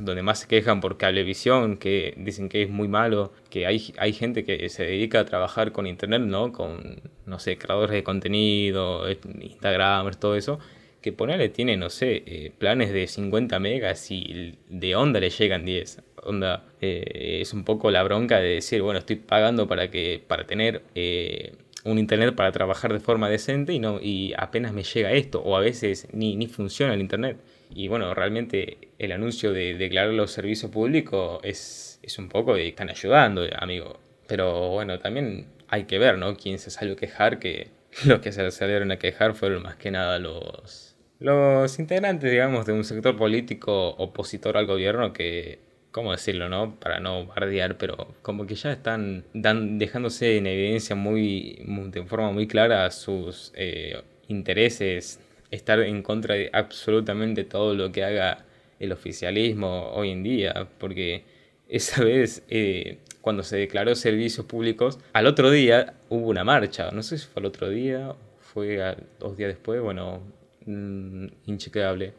donde 0.06 0.24
más 0.24 0.40
se 0.40 0.48
quejan 0.48 0.82
por 0.82 0.98
cablevisión, 0.98 1.78
que 1.78 2.14
dicen 2.18 2.50
que 2.50 2.64
es 2.64 2.70
muy 2.70 2.88
malo, 2.88 3.34
que 3.50 3.66
hay, 3.66 3.94
hay 3.98 4.14
gente 4.14 4.44
que 4.44 4.68
se 4.70 4.84
dedica 4.84 5.22
a 5.22 5.26
trabajar 5.26 5.72
con 5.72 5.88
internet, 5.88 6.22
¿no? 6.22 6.52
Con, 6.52 7.02
no 7.26 7.40
sé, 7.40 7.58
creadores 7.58 7.92
de 7.92 8.04
contenido, 8.04 9.04
Instagram, 9.40 10.12
todo 10.20 10.36
eso, 10.36 10.60
que 11.02 11.12
ponerle 11.12 11.50
tiene, 11.50 11.78
no 11.78 11.90
sé, 11.90 12.24
eh, 12.26 12.52
planes 12.58 12.94
de 12.94 13.08
50 13.08 13.60
megas 13.60 14.12
y 14.12 14.58
de 14.70 14.96
onda 14.96 15.20
le 15.20 15.30
llegan 15.30 15.66
10. 15.66 16.02
Onda, 16.24 16.66
eh, 16.82 17.40
es 17.42 17.54
un 17.54 17.64
poco 17.64 17.92
la 17.92 18.04
bronca 18.04 18.40
de 18.40 18.50
decir, 18.56 18.82
bueno, 18.82 19.00
estoy 19.00 19.16
pagando 19.16 19.68
para 19.68 19.90
que 19.90 20.24
para 20.28 20.46
tener 20.46 20.84
eh, 20.96 21.54
un 21.84 21.98
internet 21.98 22.36
para 22.36 22.52
trabajar 22.52 22.94
de 22.94 23.00
forma 23.00 23.30
decente 23.30 23.74
y 23.74 23.80
no 23.80 24.00
y 24.00 24.34
apenas 24.38 24.74
me 24.74 24.84
llega 24.84 25.12
esto 25.14 25.42
o 25.42 25.58
a 25.58 25.60
veces 25.60 26.08
ni, 26.14 26.36
ni 26.36 26.48
funciona 26.48 26.94
el 26.94 27.02
internet. 27.02 27.38
Y 27.74 27.88
bueno, 27.88 28.14
realmente 28.14 28.90
el 29.02 29.12
anuncio 29.14 29.52
de 29.52 29.74
declarar 29.74 30.14
los 30.14 30.32
servicios 30.32 30.70
públicos 30.70 31.40
es, 31.44 32.00
es 32.04 32.20
un 32.20 32.30
poco 32.30 32.54
de 32.54 32.68
están 32.68 32.92
ayudando, 32.92 33.44
amigo. 33.58 34.00
Pero 34.28 34.70
bueno, 34.70 35.00
también 35.00 35.48
hay 35.70 35.86
que 35.86 35.98
ver, 35.98 36.20
¿no? 36.20 36.38
Quién 36.38 36.60
se 36.60 36.70
salió 36.70 36.94
a 36.94 36.98
quejar, 36.98 37.40
que 37.40 37.70
los 38.06 38.20
que 38.20 38.32
se 38.32 38.52
salieron 38.52 38.92
a 38.92 39.00
quejar 39.00 39.34
fueron 39.34 39.64
más 39.64 39.76
que 39.76 39.90
nada 39.90 40.20
los, 40.20 40.96
los 41.18 41.80
integrantes, 41.80 42.30
digamos, 42.30 42.68
de 42.68 42.74
un 42.74 42.84
sector 42.84 43.18
político 43.18 43.90
opositor 43.90 44.56
al 44.56 44.68
gobierno 44.68 45.14
que, 45.14 45.58
¿cómo 45.90 46.12
decirlo, 46.12 46.48
no? 46.48 46.76
Para 46.80 47.00
no 47.00 47.26
bardear, 47.26 47.80
pero 47.80 48.14
como 48.22 48.46
que 48.46 48.54
ya 48.54 48.72
están 48.72 49.24
dan, 49.34 49.80
dejándose 49.80 50.38
en 50.38 50.46
evidencia 50.46 50.96
muy, 50.96 51.60
de 51.92 52.04
forma 52.04 52.32
muy 52.32 52.48
clara 52.48 52.92
sus 52.92 53.52
eh, 53.56 54.00
intereses 54.28 55.20
estar 55.50 55.80
en 55.80 56.04
contra 56.04 56.36
de 56.36 56.52
absolutamente 56.54 57.46
todo 57.46 57.74
lo 57.74 57.92
que 57.92 58.04
haga 58.04 58.46
el 58.82 58.92
oficialismo 58.92 59.92
hoy 59.94 60.10
en 60.10 60.24
día, 60.24 60.68
porque 60.80 61.24
esa 61.70 62.04
vez 62.04 62.44
eh, 62.50 62.98
cuando 63.22 63.44
se 63.44 63.58
declaró 63.58 63.94
servicios 63.94 64.46
públicos, 64.46 65.00
al 65.14 65.28
otro 65.28 65.52
día 65.52 65.94
hubo 66.10 66.28
una 66.28 66.44
marcha, 66.44 66.90
no 66.92 67.04
sé 67.04 67.20
si 67.20 67.28
fue 67.28 67.42
al 67.42 67.46
otro 67.46 67.70
día, 67.70 68.16
fue 68.40 68.96
dos 69.20 69.38
días 69.38 69.50
después, 69.50 69.80
bueno, 69.82 70.24
mm, 70.66 71.28
inchequeable. 71.46 72.14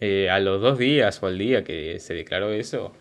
Eh, 0.00 0.30
a 0.30 0.38
los 0.38 0.62
dos 0.62 0.78
días 0.78 1.22
o 1.22 1.26
al 1.26 1.36
día 1.36 1.62
que 1.62 2.00
se 2.00 2.14
declaró 2.14 2.52
eso, 2.52 2.94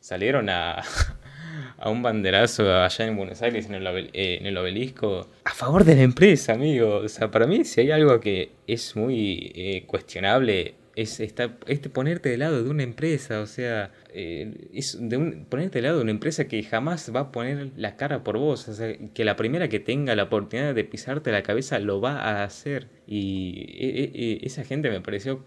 salieron 0.00 0.48
a, 0.48 0.82
a 1.78 1.90
un 1.90 2.02
banderazo 2.02 2.82
allá 2.82 3.04
en 3.04 3.16
Buenos 3.16 3.42
Aires, 3.42 3.66
en 3.66 3.74
el, 3.74 3.86
eh, 3.86 4.38
en 4.40 4.46
el, 4.46 4.56
obelisco, 4.56 5.28
a 5.44 5.52
favor 5.52 5.84
de 5.84 5.96
la 5.96 6.02
empresa, 6.02 6.54
amigo. 6.54 6.96
O 6.96 7.08
sea, 7.08 7.30
para 7.30 7.46
mí 7.46 7.64
si 7.64 7.82
hay 7.82 7.90
algo 7.90 8.18
que 8.20 8.52
es 8.66 8.96
muy 8.96 9.84
cuestionable 9.86 10.76
es 10.96 11.20
esta, 11.20 11.56
este 11.66 11.90
ponerte 11.90 12.28
de 12.28 12.38
lado 12.38 12.62
de 12.62 12.70
una 12.70 12.82
empresa, 12.82 13.40
o 13.40 13.46
sea, 13.46 13.90
eh, 14.12 14.68
es 14.72 14.96
de 15.00 15.16
un, 15.16 15.46
ponerte 15.46 15.78
de 15.78 15.82
lado 15.82 15.98
de 15.98 16.02
una 16.02 16.12
empresa 16.12 16.46
que 16.46 16.62
jamás 16.62 17.10
va 17.14 17.20
a 17.20 17.32
poner 17.32 17.70
la 17.76 17.96
cara 17.96 18.22
por 18.24 18.38
vos, 18.38 18.68
o 18.68 18.74
sea, 18.74 18.96
que 19.12 19.24
la 19.24 19.36
primera 19.36 19.68
que 19.68 19.80
tenga 19.80 20.14
la 20.14 20.24
oportunidad 20.24 20.74
de 20.74 20.84
pisarte 20.84 21.32
la 21.32 21.42
cabeza 21.42 21.78
lo 21.78 22.00
va 22.00 22.20
a 22.20 22.44
hacer. 22.44 22.88
Y 23.06 24.40
esa 24.42 24.64
gente 24.64 24.90
me 24.90 25.00
pareció 25.00 25.44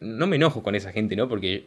no 0.00 0.26
me 0.26 0.36
enojo 0.36 0.62
con 0.62 0.74
esa 0.74 0.92
gente, 0.92 1.16
¿no? 1.16 1.28
Porque 1.28 1.64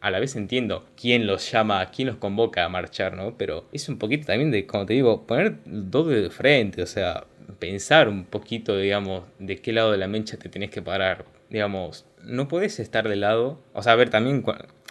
a 0.00 0.10
la 0.10 0.18
vez 0.18 0.34
entiendo 0.36 0.86
quién 0.96 1.26
los 1.26 1.50
llama, 1.50 1.84
quién 1.90 2.08
los 2.08 2.16
convoca 2.16 2.64
a 2.64 2.68
marchar, 2.68 3.16
¿no? 3.16 3.36
Pero 3.36 3.66
es 3.72 3.88
un 3.88 3.98
poquito 3.98 4.26
también 4.26 4.50
de, 4.50 4.66
como 4.66 4.86
te 4.86 4.94
digo, 4.94 5.26
poner 5.26 5.58
todo 5.90 6.08
de 6.08 6.30
frente, 6.30 6.82
o 6.82 6.86
sea, 6.86 7.26
pensar 7.58 8.08
un 8.08 8.24
poquito, 8.24 8.76
digamos, 8.76 9.24
de 9.38 9.56
qué 9.58 9.72
lado 9.72 9.92
de 9.92 9.98
la 9.98 10.08
mecha 10.08 10.36
te 10.36 10.48
tenés 10.48 10.70
que 10.70 10.82
parar. 10.82 11.24
Digamos, 11.48 12.06
no 12.24 12.48
puedes 12.48 12.80
estar 12.80 13.08
de 13.08 13.16
lado, 13.16 13.60
o 13.72 13.82
sea, 13.82 13.92
a 13.92 13.96
ver, 13.96 14.10
también 14.10 14.44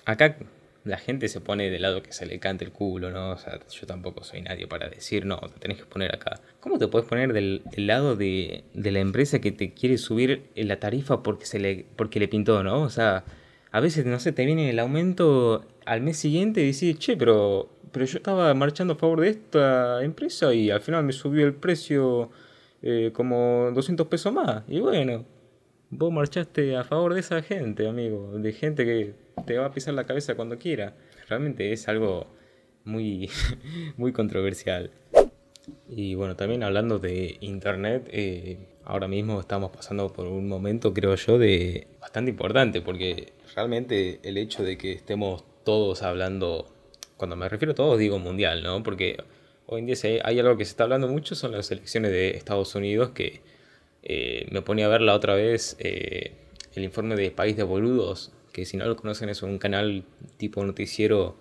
acá 0.06 0.38
la 0.84 0.98
gente 0.98 1.28
se 1.28 1.42
pone 1.42 1.70
del 1.70 1.82
lado 1.82 2.02
que 2.02 2.14
se 2.14 2.26
le 2.26 2.40
cante 2.40 2.66
el 2.66 2.72
culo, 2.72 3.12
¿no? 3.12 3.32
O 3.32 3.38
sea, 3.38 3.60
yo 3.70 3.88
tampoco 3.88 4.24
soy 4.24 4.42
nadie 4.42 4.68
para 4.68 4.90
decir, 4.90 5.26
no, 5.26 5.38
te 5.38 5.60
tenés 5.60 5.78
que 5.78 5.86
poner 5.86 6.14
acá. 6.16 6.40
¿Cómo 6.60 6.78
te 6.78 6.88
puedes 6.88 7.08
poner 7.08 7.34
del, 7.34 7.62
lado 7.76 8.16
de, 8.16 8.64
la 8.74 9.00
empresa 9.00 9.40
que 9.40 9.52
te 9.52 9.74
quiere 9.74 9.98
subir 9.98 10.50
la 10.56 10.80
tarifa 10.80 11.22
porque, 11.22 11.46
se 11.46 11.60
le, 11.60 11.86
porque 11.96 12.20
le 12.20 12.28
pintó, 12.28 12.64
¿no? 12.64 12.82
O 12.82 12.90
sea, 12.90 13.24
a 13.72 13.80
veces, 13.80 14.06
no 14.06 14.20
sé, 14.20 14.32
te 14.32 14.46
viene 14.46 14.70
el 14.70 14.80
aumento 14.80 15.66
al 15.86 16.02
mes 16.02 16.18
siguiente 16.18 16.62
y 16.62 16.72
decís, 16.72 16.98
che, 16.98 17.18
pero, 17.18 17.70
pero 17.92 18.06
yo 18.06 18.18
estaba 18.18 18.54
marchando 18.54 18.94
a 18.94 18.98
favor 18.98 19.22
de 19.22 19.30
esta 19.30 20.04
empresa 20.04 20.54
y 20.54 20.72
al 20.72 20.82
final 20.82 21.04
me 21.04 21.14
subió 21.14 21.46
el 21.46 21.54
precio 21.54 22.32
eh, 22.82 23.12
como 23.14 23.72
200 23.74 24.08
pesos 24.08 24.34
más. 24.34 24.64
Y 24.68 24.80
bueno, 24.80 25.26
vos 25.90 26.12
marchaste 26.12 26.76
a 26.76 26.84
favor 26.84 27.14
de 27.14 27.22
esa 27.22 27.42
gente, 27.42 27.88
amigo, 27.88 28.38
de 28.38 28.54
gente 28.54 28.86
que 28.86 29.14
te 29.46 29.58
va 29.58 29.66
a 29.66 29.72
pisar 29.72 29.94
la 29.94 30.06
cabeza 30.06 30.36
cuando 30.36 30.58
quiera. 30.58 30.94
Realmente 31.28 31.72
es 31.74 31.88
algo 31.88 32.28
muy, 32.84 33.30
muy 33.98 34.12
controversial. 34.12 34.92
Y 35.88 36.16
bueno, 36.16 36.36
también 36.36 36.64
hablando 36.64 37.00
de 37.00 37.38
internet, 37.42 38.08
eh, 38.12 38.58
ahora 38.86 39.08
mismo 39.08 39.40
estamos 39.40 39.72
pasando 39.72 40.12
por 40.12 40.28
un 40.28 40.48
momento, 40.48 40.94
creo 40.94 41.16
yo, 41.16 41.38
de 41.38 41.88
bastante 42.00 42.32
importante, 42.32 42.82
porque 42.82 43.34
realmente 43.56 44.20
el 44.24 44.38
hecho 44.38 44.64
de 44.64 44.78
que 44.78 44.94
estemos 44.94 45.44
todos 45.64 46.02
hablando, 46.02 46.68
cuando 47.18 47.36
me 47.36 47.50
refiero 47.50 47.74
a 47.74 47.76
todos 47.76 48.00
digo 48.00 48.18
mundial, 48.18 48.64
¿no? 48.64 48.82
Porque 48.82 49.18
hoy 49.68 49.82
en 49.82 49.86
día 49.88 49.96
hay 50.24 50.40
algo 50.40 50.58
que 50.58 50.66
se 50.66 50.72
está 50.72 50.84
hablando 50.84 51.08
mucho, 51.08 51.36
son 51.36 51.52
las 51.52 51.70
elecciones 51.70 52.12
de 52.12 52.32
Estados 52.32 52.74
Unidos, 52.74 53.12
que 53.12 53.42
eh, 54.04 54.48
me 54.52 54.62
ponía 54.62 54.86
a 54.86 54.90
ver 54.90 55.02
la 55.02 55.14
otra 55.14 55.36
vez 55.36 55.76
eh, 55.80 56.34
el 56.76 56.84
informe 56.84 57.16
de 57.16 57.32
País 57.32 57.58
de 57.58 57.64
Boludos, 57.64 58.32
que 58.54 58.66
si 58.66 58.78
no 58.78 58.86
lo 58.86 58.96
conocen 58.96 59.30
es 59.30 59.44
un 59.44 59.58
canal 59.58 60.04
tipo 60.38 60.64
noticiero 60.64 61.38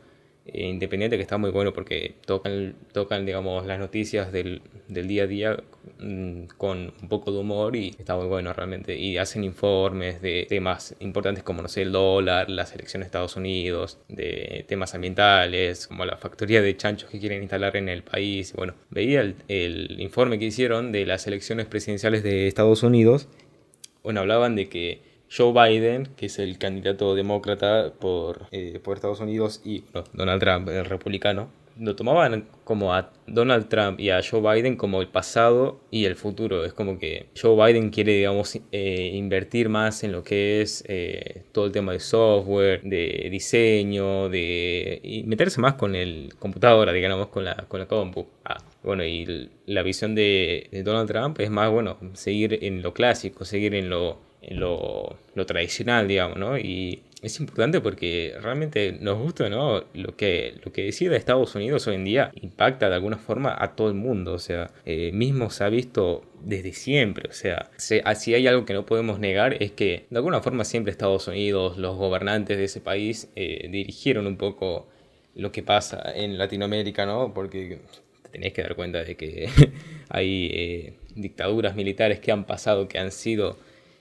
independiente 0.52 1.16
que 1.16 1.22
está 1.22 1.38
muy 1.38 1.50
bueno 1.50 1.72
porque 1.72 2.14
tocan, 2.24 2.74
tocan 2.92 3.26
digamos, 3.26 3.66
las 3.66 3.78
noticias 3.78 4.32
del, 4.32 4.62
del 4.88 5.08
día 5.08 5.24
a 5.24 5.26
día 5.26 5.62
mm, 5.98 6.44
con 6.56 6.92
un 7.02 7.08
poco 7.08 7.32
de 7.32 7.38
humor 7.38 7.76
y 7.76 7.94
está 7.98 8.16
muy 8.16 8.26
bueno 8.26 8.52
realmente. 8.52 8.96
Y 8.96 9.18
hacen 9.18 9.44
informes 9.44 10.22
de 10.22 10.46
temas 10.48 10.94
importantes 11.00 11.42
como, 11.42 11.62
no 11.62 11.68
sé, 11.68 11.82
el 11.82 11.92
dólar, 11.92 12.50
las 12.50 12.74
elecciones 12.74 13.06
de 13.06 13.08
Estados 13.08 13.36
Unidos, 13.36 13.98
de 14.08 14.64
temas 14.68 14.94
ambientales, 14.94 15.86
como 15.86 16.04
la 16.04 16.16
factoría 16.16 16.62
de 16.62 16.76
chanchos 16.76 17.10
que 17.10 17.18
quieren 17.18 17.42
instalar 17.42 17.76
en 17.76 17.88
el 17.88 18.02
país. 18.02 18.52
Bueno, 18.54 18.74
veía 18.90 19.20
el, 19.20 19.36
el 19.48 20.00
informe 20.00 20.38
que 20.38 20.46
hicieron 20.46 20.92
de 20.92 21.06
las 21.06 21.26
elecciones 21.26 21.66
presidenciales 21.66 22.22
de 22.22 22.48
Estados 22.48 22.82
Unidos. 22.82 23.28
Bueno, 24.02 24.20
hablaban 24.20 24.56
de 24.56 24.68
que 24.68 25.07
Joe 25.30 25.52
Biden, 25.52 26.06
que 26.16 26.26
es 26.26 26.38
el 26.38 26.58
candidato 26.58 27.14
demócrata 27.14 27.92
por, 27.99 28.47
eh, 28.50 28.80
por 28.82 28.97
Estados 28.97 29.20
Unidos, 29.20 29.61
y 29.64 29.85
Donald 30.14 30.40
Trump, 30.40 30.68
el 30.68 30.85
republicano, 30.85 31.50
lo 31.78 31.94
tomaban 31.94 32.49
como 32.64 32.92
a 32.92 33.12
Donald 33.26 33.68
Trump 33.68 34.00
y 34.00 34.11
a 34.11 34.20
Joe 34.28 34.40
Biden 34.40 34.76
como 34.76 35.00
el 35.00 35.08
pasado 35.08 35.80
y 35.90 36.04
el 36.06 36.16
futuro. 36.16 36.64
Es 36.64 36.73
como 36.73 36.99
que 36.99 37.26
Joe 37.40 37.54
Biden 37.54 37.90
quiere, 37.90 38.14
digamos, 38.14 38.58
eh, 38.73 39.11
invertir 39.14 39.68
más 39.68 40.02
en 40.02 40.12
lo 40.12 40.25
que 40.25 40.61
es 40.61 40.85
eh, 40.88 41.44
todo 41.52 41.66
el 41.66 41.73
tema 41.73 41.92
de 41.92 42.00
software, 42.00 42.82
de 42.82 43.28
diseño, 43.30 44.28
de 44.28 45.00
y 45.02 45.23
meterse 45.25 45.61
más 45.61 45.75
con 45.75 45.94
el 45.94 46.35
computadora, 46.38 46.92
digamos, 46.92 47.28
con 47.28 47.44
la, 47.44 47.54
con 47.68 47.80
la 47.80 47.87
compu. 47.87 48.26
Ah, 48.44 48.58
bueno, 48.82 49.04
y 49.04 49.49
la 49.66 49.82
visión 49.82 50.14
de, 50.14 50.68
de 50.73 50.82
Donald 50.82 51.08
Trump 51.08 51.38
es 51.40 51.50
más, 51.50 51.70
bueno, 51.70 51.97
seguir 52.14 52.58
en 52.62 52.82
lo 52.82 52.92
clásico, 52.92 53.44
seguir 53.44 53.75
en 53.75 53.88
lo 53.88 54.27
en 54.42 54.61
lo, 54.61 55.16
tradicional, 55.47 56.09
digamos, 56.09 56.38
¿no? 56.38 56.59
Y 56.59 57.02
es 57.23 57.40
importante 57.40 57.80
porque 57.80 58.35
realmente 58.40 58.97
nos 59.00 59.18
gusta, 59.18 59.49
¿no? 59.49 59.85
Lo 59.95 60.16
que, 60.16 60.54
lo 60.64 60.73
que 60.73 60.85
decide 60.85 61.16
Estados 61.16 61.54
Unidos 61.54 61.87
hoy 61.87 61.97
en 61.97 62.04
día 62.04 62.30
impacta 62.40 62.88
de 62.88 62.95
alguna 62.95 63.18
forma 63.18 63.57
a 63.59 63.75
todo 63.75 63.88
el 63.88 63.95
mundo, 63.95 64.35
o 64.35 64.38
sea, 64.38 64.71
eh, 64.85 65.11
mismo 65.12 65.50
se 65.50 65.64
ha 65.64 65.68
visto 65.68 66.25
desde 66.42 66.73
siempre, 66.73 67.28
o 67.28 67.33
sea, 67.33 67.71
ah, 68.04 68.14
si, 68.14 68.35
hay 68.35 68.47
algo 68.47 68.64
que 68.64 68.75
no 68.75 68.87
podemos 68.87 69.18
negar 69.18 69.61
es 69.62 69.73
que 69.73 70.07
de 70.09 70.16
alguna 70.16 70.40
forma 70.40 70.64
siempre 70.64 70.92
Estados 70.92 71.26
Unidos, 71.26 71.76
los 71.78 71.97
gobernantes 71.97 72.57
de 72.57 72.64
ese 72.64 72.80
país 72.80 73.28
eh, 73.35 73.68
dirigieron 73.71 74.26
un 74.26 74.37
poco 74.37 74.87
lo 75.35 75.52
que 75.52 75.62
pasa 75.62 76.02
en 76.14 76.38
Latinoamérica, 76.38 77.07
¿no? 77.07 77.33
Porque 77.35 77.80
te 78.23 78.28
tenés 78.30 78.52
que 78.52 78.62
dar 78.62 78.75
cuenta 78.75 79.02
de 79.02 79.16
que 79.16 79.49
hay 80.09 80.50
eh, 80.52 80.92
dictaduras 81.14 81.75
militares 81.75 82.21
que 82.21 82.33
han 82.33 82.45
pasado, 82.45 82.88
que 82.88 82.99
han 82.99 83.12
sido 83.12 83.57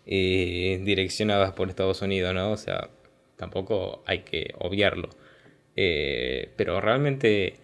eh, 0.09 0.79
direccionadas 0.83 1.51
por 1.51 1.69
Estados 1.69 2.01
Unidos, 2.01 2.33
¿no? 2.33 2.51
O 2.53 2.57
sea, 2.57 2.89
tampoco 3.35 4.03
hay 4.05 4.19
que 4.19 4.53
obviarlo. 4.59 5.09
Eh, 5.75 6.49
pero 6.55 6.79
realmente 6.81 7.55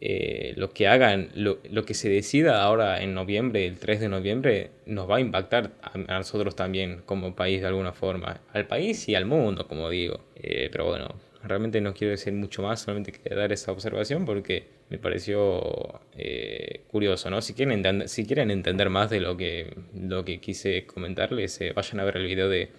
eh, 0.00 0.54
lo 0.56 0.70
que 0.70 0.88
hagan, 0.88 1.30
lo, 1.34 1.60
que 1.84 1.94
se 1.94 2.08
decida 2.08 2.62
ahora 2.62 3.02
en 3.02 3.12
noviembre, 3.14 3.66
el 3.66 3.78
3 3.78 4.00
de 4.00 4.08
noviembre, 4.08 4.70
nos 4.86 5.10
va 5.10 5.16
a 5.16 5.20
impactar 5.20 5.72
a, 5.82 5.98
nosotros 6.18 6.56
también 6.56 7.02
como 7.04 7.36
país 7.36 7.60
de 7.60 7.66
alguna 7.66 7.92
forma. 7.92 8.40
Al 8.54 8.66
país 8.66 9.06
y 9.08 9.14
al 9.14 9.26
mundo, 9.26 9.68
como 9.68 9.90
digo. 9.90 10.24
pero 10.72 10.86
bueno, 10.86 11.16
realmente 11.44 11.80
no 11.82 11.94
quiero 11.94 12.12
decir 12.12 12.32
mucho 12.32 12.62
más, 12.62 12.80
solamente 12.80 13.12
quería 13.12 13.36
dar 13.38 13.52
esa 13.52 13.72
observación 13.72 14.24
porque 14.24 14.68
me 14.88 14.98
pareció 14.98 15.97
eh, 16.20 16.80
curioso, 16.88 17.30
¿no? 17.30 17.40
Si 17.40 17.54
quieren, 17.54 17.72
entender, 17.74 18.08
si 18.08 18.26
quieren 18.26 18.50
entender 18.50 18.90
más 18.90 19.08
de 19.08 19.20
lo 19.20 19.36
que, 19.36 19.72
lo 19.94 20.24
que 20.24 20.40
quise 20.40 20.84
comentarles, 20.84 21.60
eh, 21.60 21.72
vayan 21.72 22.00
a 22.00 22.04
ver 22.04 22.16
el 22.16 22.26
video 22.26 22.48
de 22.48 22.70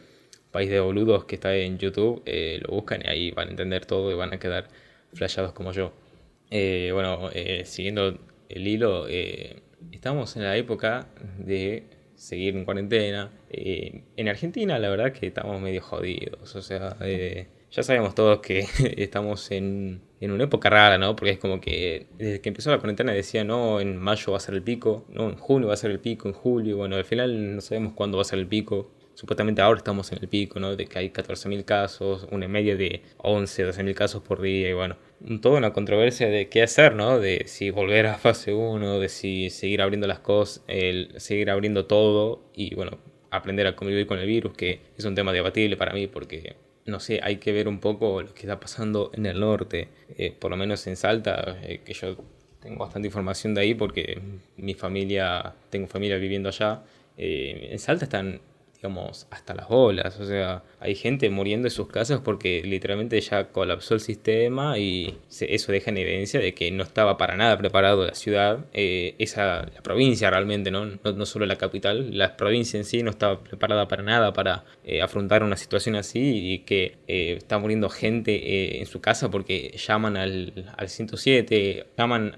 País 0.52 0.70
de 0.70 0.82
Boludos 0.82 1.24
que 1.24 1.36
está 1.36 1.56
en 1.56 1.78
YouTube, 1.78 2.22
eh, 2.26 2.60
lo 2.62 2.74
buscan 2.76 3.02
y 3.02 3.08
ahí 3.10 3.32
van 3.32 3.48
a 3.48 3.52
entender 3.52 3.86
todo 3.86 4.12
y 4.12 4.16
van 4.16 4.34
a 4.34 4.40
quedar 4.40 4.68
flashados 5.14 5.54
como 5.54 5.72
yo. 5.72 5.94
bueno, 6.52 7.30
siguiendo 7.64 8.20
el 8.50 8.68
hilo, 8.68 9.08
estamos 9.92 10.36
en 10.36 10.44
la 10.44 10.58
época 10.58 11.08
de 11.38 11.84
seguir 12.16 12.58
en 12.58 12.66
cuarentena. 12.66 13.32
en 13.50 14.28
Argentina 14.28 14.78
la 14.80 14.90
verdad 14.90 15.14
que 15.14 15.28
estamos 15.28 15.62
medio 15.62 15.82
jodidos, 15.82 16.56
o 16.56 16.62
sea 16.62 16.98
ya 17.72 17.84
sabemos 17.84 18.16
todos 18.16 18.40
que 18.40 18.66
estamos 18.98 19.52
en, 19.52 20.02
una 20.22 20.44
época 20.44 20.70
rara, 20.70 20.98
¿no? 20.98 21.16
Porque 21.16 21.32
es 21.32 21.40
como 21.40 21.62
que 21.62 22.08
desde 22.18 22.42
que 22.42 22.50
empezó 22.50 22.72
la 22.72 22.80
cuarentena 22.80 23.14
decía, 23.14 23.44
no, 23.44 23.80
en 23.80 23.98
mayo 23.98 24.32
va 24.32 24.38
a 24.38 24.42
ser 24.42 24.56
el 24.56 24.64
pico, 24.64 25.06
no, 25.10 25.30
en 25.30 25.36
junio 25.36 25.68
va 25.68 25.76
a 25.76 25.78
ser 25.78 25.92
el 25.92 26.00
pico, 26.00 26.28
en 26.28 26.34
julio, 26.34 26.78
bueno, 26.78 26.96
al 26.96 27.06
final 27.06 27.56
no 27.56 27.62
sabemos 27.62 27.94
cuándo 27.94 28.18
va 28.18 28.24
a 28.24 28.26
ser 28.26 28.40
el 28.40 28.48
pico. 28.48 28.92
Supuestamente 29.14 29.62
ahora 29.62 29.80
estamos 29.80 30.10
en 30.14 30.20
el 30.22 30.30
pico, 30.30 30.62
¿no? 30.62 30.78
De 30.78 30.86
que 30.86 30.98
hay 30.98 31.10
14.000 31.10 31.66
casos, 31.66 32.26
una 32.32 32.48
media 32.48 32.78
de 32.78 33.02
11, 33.18 33.68
12.000 33.68 33.94
casos 33.94 34.24
por 34.24 34.42
día, 34.42 34.70
y 34.70 34.74
bueno, 34.74 34.96
toda 35.42 35.58
una 35.58 35.74
controversia 35.74 36.30
de 36.30 36.48
qué 36.48 36.64
hacer, 36.64 36.96
¿no? 36.96 37.20
De 37.20 37.44
si 37.46 37.70
volver 37.70 38.06
a 38.06 38.18
fase 38.18 38.54
1, 38.54 39.00
de 39.00 39.10
si 39.10 39.50
seguir 39.50 39.82
abriendo 39.82 40.08
las 40.08 40.20
cosas, 40.20 40.64
el 40.68 41.14
seguir 41.18 41.50
abriendo 41.50 41.86
todo 41.86 42.44
y, 42.56 42.76
bueno, 42.76 42.98
aprender 43.30 43.68
a 43.68 43.76
convivir 43.76 44.08
con 44.08 44.20
el 44.20 44.26
virus, 44.26 44.54
que 44.54 44.82
es 44.98 45.04
un 45.04 45.16
tema 45.16 45.34
debatible 45.34 45.76
para 45.76 45.92
mí 45.92 46.08
porque 46.08 46.56
no 46.90 47.00
sé, 47.00 47.20
hay 47.24 47.38
que 47.38 47.52
ver 47.52 47.68
un 47.68 47.80
poco 47.80 48.22
lo 48.22 48.34
que 48.34 48.42
está 48.42 48.60
pasando 48.60 49.12
en 49.14 49.26
el 49.26 49.40
norte, 49.40 49.90
eh, 50.18 50.36
por 50.38 50.52
lo 50.52 50.58
menos 50.58 50.86
en 50.88 50.96
Salta, 50.96 51.58
eh, 51.64 51.82
que 51.86 51.94
yo 51.94 52.18
tengo 52.60 52.80
bastante 52.80 53.08
información 53.08 53.54
de 53.54 53.62
ahí 53.62 53.74
porque 53.74 54.20
mi 54.58 54.74
familia, 54.74 55.54
tengo 55.70 55.88
familia 55.88 56.18
viviendo 56.18 56.50
allá. 56.50 56.84
Eh, 57.18 57.70
en 57.72 57.80
Salta 57.80 58.06
están 58.06 58.42
digamos, 58.82 59.28
hasta 59.30 59.54
las 59.54 59.68
bolas. 59.68 60.18
O 60.22 60.26
sea, 60.26 60.64
hay 60.80 60.96
gente 60.96 61.30
muriendo 61.30 61.68
en 61.68 61.72
sus 61.72 61.90
casas 61.90 62.22
porque 62.24 62.62
literalmente 62.64 63.20
ya 63.20 63.50
colapsó 63.50 63.94
el 63.94 64.00
sistema 64.00 64.78
y 64.78 65.18
eso 65.42 65.74
deja 65.74 65.92
en 65.92 65.98
evidencia 65.98 66.40
de 66.40 66.54
que 66.54 66.72
no 66.72 66.84
estaba 66.84 67.18
para 67.18 67.36
nada 67.36 67.58
preparado 67.58 68.06
la 68.06 68.16
ciudad, 68.16 68.66
eh, 68.72 69.16
esa, 69.20 69.66
la 69.66 69.82
provincia 69.84 70.30
realmente, 70.30 70.72
¿no? 70.72 70.86
¿no? 70.86 71.26
solo 71.26 71.46
la 71.46 71.58
capital, 71.58 72.18
la 72.18 72.38
provincia 72.38 72.78
en 72.78 72.86
sí 72.86 73.04
no 73.04 73.10
estaba 73.10 73.44
preparada 73.44 73.90
para 73.90 74.02
nada 74.02 74.32
para 74.32 74.64
eh, 74.86 75.02
afrontar 75.02 75.44
una 75.44 75.58
situación 75.58 75.98
así 75.98 76.54
y 76.54 76.60
que 76.60 77.00
eh, 77.10 77.34
está 77.38 77.60
muriendo 77.60 77.90
gente 77.90 78.80
en 78.80 78.86
su 78.86 79.02
casa 79.02 79.30
porque 79.30 79.76
llaman 79.78 80.16
al, 80.16 80.74
al 80.78 80.88
107, 80.88 81.86
llaman 81.98 82.38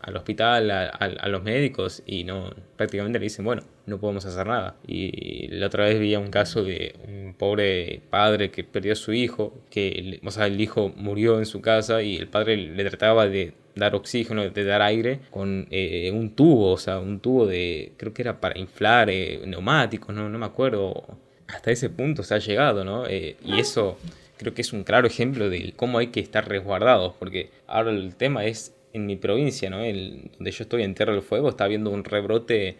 al 0.00 0.16
hospital, 0.16 0.70
a, 0.70 1.28
los 1.28 1.42
médicos 1.42 2.02
y 2.06 2.24
no 2.24 2.50
prácticamente 2.76 3.18
le 3.18 3.24
dicen, 3.24 3.44
bueno, 3.44 3.62
no 3.86 3.98
podemos 3.98 4.24
hacer 4.24 4.46
nada. 4.46 4.76
Y 4.86 5.48
la 5.48 5.66
otra 5.66 5.84
vez 5.84 5.98
vi 5.98 6.14
un 6.16 6.30
caso 6.30 6.62
de 6.62 6.94
un 7.06 7.34
pobre 7.34 8.00
padre 8.10 8.50
que 8.50 8.64
perdió 8.64 8.92
a 8.92 8.96
su 8.96 9.12
hijo, 9.12 9.54
que 9.70 10.20
o 10.24 10.30
sea, 10.30 10.46
el 10.46 10.60
hijo 10.60 10.92
murió 10.96 11.38
en 11.38 11.46
su 11.46 11.60
casa 11.60 12.02
y 12.02 12.16
el 12.16 12.28
padre 12.28 12.56
le 12.56 12.84
trataba 12.84 13.26
de 13.26 13.54
dar 13.74 13.94
oxígeno, 13.94 14.48
de 14.48 14.64
dar 14.64 14.82
aire 14.82 15.20
con 15.30 15.66
eh, 15.70 16.10
un 16.12 16.34
tubo, 16.34 16.72
o 16.72 16.78
sea, 16.78 16.98
un 16.98 17.20
tubo 17.20 17.46
de, 17.46 17.92
creo 17.96 18.12
que 18.12 18.22
era 18.22 18.40
para 18.40 18.58
inflar 18.58 19.10
eh, 19.10 19.40
neumáticos, 19.46 20.14
no, 20.14 20.28
no 20.28 20.38
me 20.38 20.46
acuerdo. 20.46 21.18
Hasta 21.46 21.70
ese 21.70 21.88
punto 21.88 22.22
se 22.22 22.34
ha 22.34 22.38
llegado, 22.38 22.84
¿no? 22.84 23.06
Eh, 23.06 23.36
y 23.42 23.58
eso 23.58 23.96
creo 24.36 24.52
que 24.52 24.60
es 24.60 24.72
un 24.72 24.84
claro 24.84 25.06
ejemplo 25.06 25.48
de 25.48 25.72
cómo 25.76 25.98
hay 25.98 26.08
que 26.08 26.20
estar 26.20 26.46
resguardados, 26.46 27.14
porque 27.18 27.50
ahora 27.66 27.90
el 27.90 28.14
tema 28.16 28.44
es 28.44 28.74
en 28.92 29.06
mi 29.06 29.16
provincia, 29.16 29.70
¿no? 29.70 29.82
El, 29.82 30.30
donde 30.36 30.50
yo 30.50 30.62
estoy 30.62 30.82
en 30.82 30.94
Tierra 30.94 31.12
del 31.12 31.22
Fuego, 31.22 31.48
está 31.48 31.64
habiendo 31.64 31.90
un 31.90 32.04
rebrote 32.04 32.76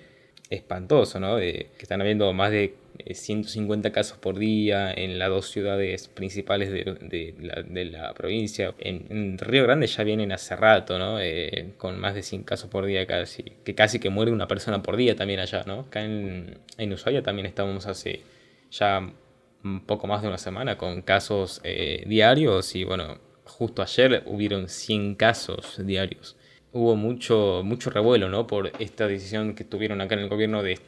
espantoso, 0.50 1.20
¿no? 1.20 1.36
De, 1.36 1.68
que 1.76 1.82
están 1.82 2.00
habiendo 2.00 2.32
más 2.32 2.50
de 2.50 2.74
150 3.10 3.88
eh, 3.88 3.92
casos 3.92 4.18
por 4.18 4.38
día 4.38 4.92
en 4.92 5.18
las 5.18 5.28
dos 5.28 5.50
ciudades 5.50 6.08
principales 6.08 6.70
de, 6.70 7.90
la, 7.92 8.14
provincia. 8.14 8.74
En, 8.78 9.38
Río 9.38 9.64
Grande 9.64 9.86
ya 9.86 10.04
vienen 10.04 10.32
hace 10.32 10.56
rato, 10.56 10.98
¿no? 10.98 11.20
Eh, 11.20 11.72
con 11.76 11.98
más 11.98 12.14
de 12.14 12.22
100 12.22 12.44
casos 12.44 12.70
por 12.70 12.86
día 12.86 13.06
casi. 13.06 13.44
Que 13.64 13.74
casi 13.74 13.98
que 13.98 14.10
muere 14.10 14.32
una 14.32 14.48
persona 14.48 14.82
por 14.82 14.96
día 14.96 15.14
también 15.16 15.40
allá, 15.40 15.64
¿no? 15.66 15.80
Acá 15.80 16.04
en, 16.04 16.58
en 16.78 16.92
Ushuaia 16.92 17.22
también 17.22 17.46
estamos 17.46 17.86
hace 17.86 18.22
ya 18.70 19.12
un 19.64 19.80
poco 19.80 20.06
más 20.06 20.22
de 20.22 20.28
una 20.28 20.38
semana 20.38 20.78
con 20.78 21.02
casos 21.02 21.60
eh, 21.64 22.04
diarios 22.06 22.74
y 22.74 22.84
bueno, 22.84 23.18
justo 23.48 23.82
ayer 23.82 24.22
hubieron 24.26 24.68
100 24.68 25.14
casos 25.16 25.84
diarios. 25.84 26.36
Hubo 26.72 26.96
mucho, 26.96 27.62
mucho 27.64 27.90
revuelo 27.90 28.28
¿no? 28.28 28.46
por 28.46 28.70
esta 28.78 29.08
decisión 29.08 29.54
que 29.54 29.64
tuvieron 29.64 30.00
acá 30.00 30.14
en 30.14 30.20
el 30.20 30.28
gobierno 30.28 30.62
de, 30.62 30.78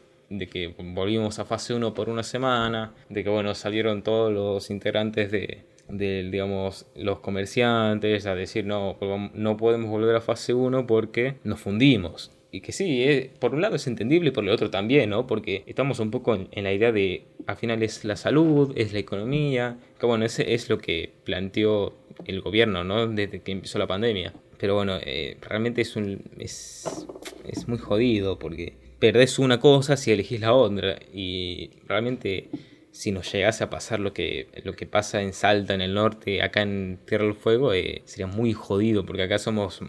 que 0.46 0.74
volvimos 0.78 1.38
a 1.38 1.44
fase 1.44 1.74
1 1.74 1.94
por 1.94 2.08
una 2.08 2.22
semana, 2.22 2.92
de 3.08 3.24
que 3.24 3.30
bueno, 3.30 3.54
salieron 3.54 4.02
todos 4.02 4.32
los 4.32 4.70
integrantes 4.70 5.30
de, 5.30 5.64
digamos, 5.88 6.86
los 6.94 7.20
comerciantes 7.20 8.26
a 8.26 8.34
decir 8.34 8.66
no, 8.66 8.96
no 9.34 9.56
podemos 9.56 9.90
volver 9.90 10.16
a 10.16 10.20
fase 10.20 10.52
1 10.54 10.86
porque 10.86 11.36
nos 11.44 11.60
fundimos. 11.60 12.30
y 12.52 12.60
que 12.60 12.72
sí, 12.72 13.02
eh, 13.02 13.30
por 13.38 13.54
un 13.54 13.62
lado 13.62 13.76
es 13.76 13.86
entendible 13.86 14.28
y 14.28 14.32
por 14.32 14.44
el 14.44 14.50
otro 14.50 14.70
también, 14.70 15.10
¿no? 15.10 15.26
Porque 15.26 15.62
estamos 15.66 15.98
un 15.98 16.10
poco 16.10 16.34
en, 16.34 16.64
la 16.64 16.72
idea 16.72 16.92
de, 16.92 17.22
al 17.46 17.56
final 17.56 17.82
es 17.82 18.04
la 18.04 18.16
salud, 18.16 18.72
es 18.76 18.92
la 18.92 18.98
economía, 18.98 19.78
que 19.98 20.06
bueno, 20.06 20.24
ese 20.24 20.52
es 20.54 20.68
lo 20.68 20.78
que 20.78 21.12
planteó 21.24 21.94
el 22.26 22.40
gobierno, 22.40 22.84
¿no? 22.84 23.06
Desde 23.06 23.40
que 23.40 23.52
empezó 23.52 23.78
la 23.78 23.86
pandemia. 23.86 24.32
Pero 24.58 24.74
bueno, 24.74 24.98
eh, 25.00 25.36
realmente 25.40 25.80
es, 25.80 25.96
un, 25.96 26.22
es, 26.38 27.06
es 27.48 27.66
muy 27.68 27.78
jodido 27.78 28.38
porque 28.38 28.74
perdés 28.98 29.38
una 29.38 29.58
cosa 29.58 29.96
si 29.96 30.12
elegís 30.12 30.40
la 30.40 30.52
otra 30.52 30.98
y 31.12 31.70
realmente 31.86 32.50
si 32.92 33.12
nos 33.12 33.32
llegase 33.32 33.64
a 33.64 33.70
pasar 33.70 34.00
lo 34.00 34.12
que, 34.12 34.48
lo 34.64 34.74
que 34.74 34.86
pasa 34.86 35.22
en 35.22 35.32
Salta, 35.32 35.74
en 35.74 35.80
el 35.80 35.94
norte, 35.94 36.42
acá 36.42 36.62
en 36.62 36.98
Tierra 37.06 37.24
del 37.24 37.34
Fuego, 37.34 37.72
eh, 37.72 38.02
sería 38.04 38.26
muy 38.26 38.52
jodido, 38.52 39.06
porque 39.06 39.22
acá 39.22 39.38
somos, 39.38 39.80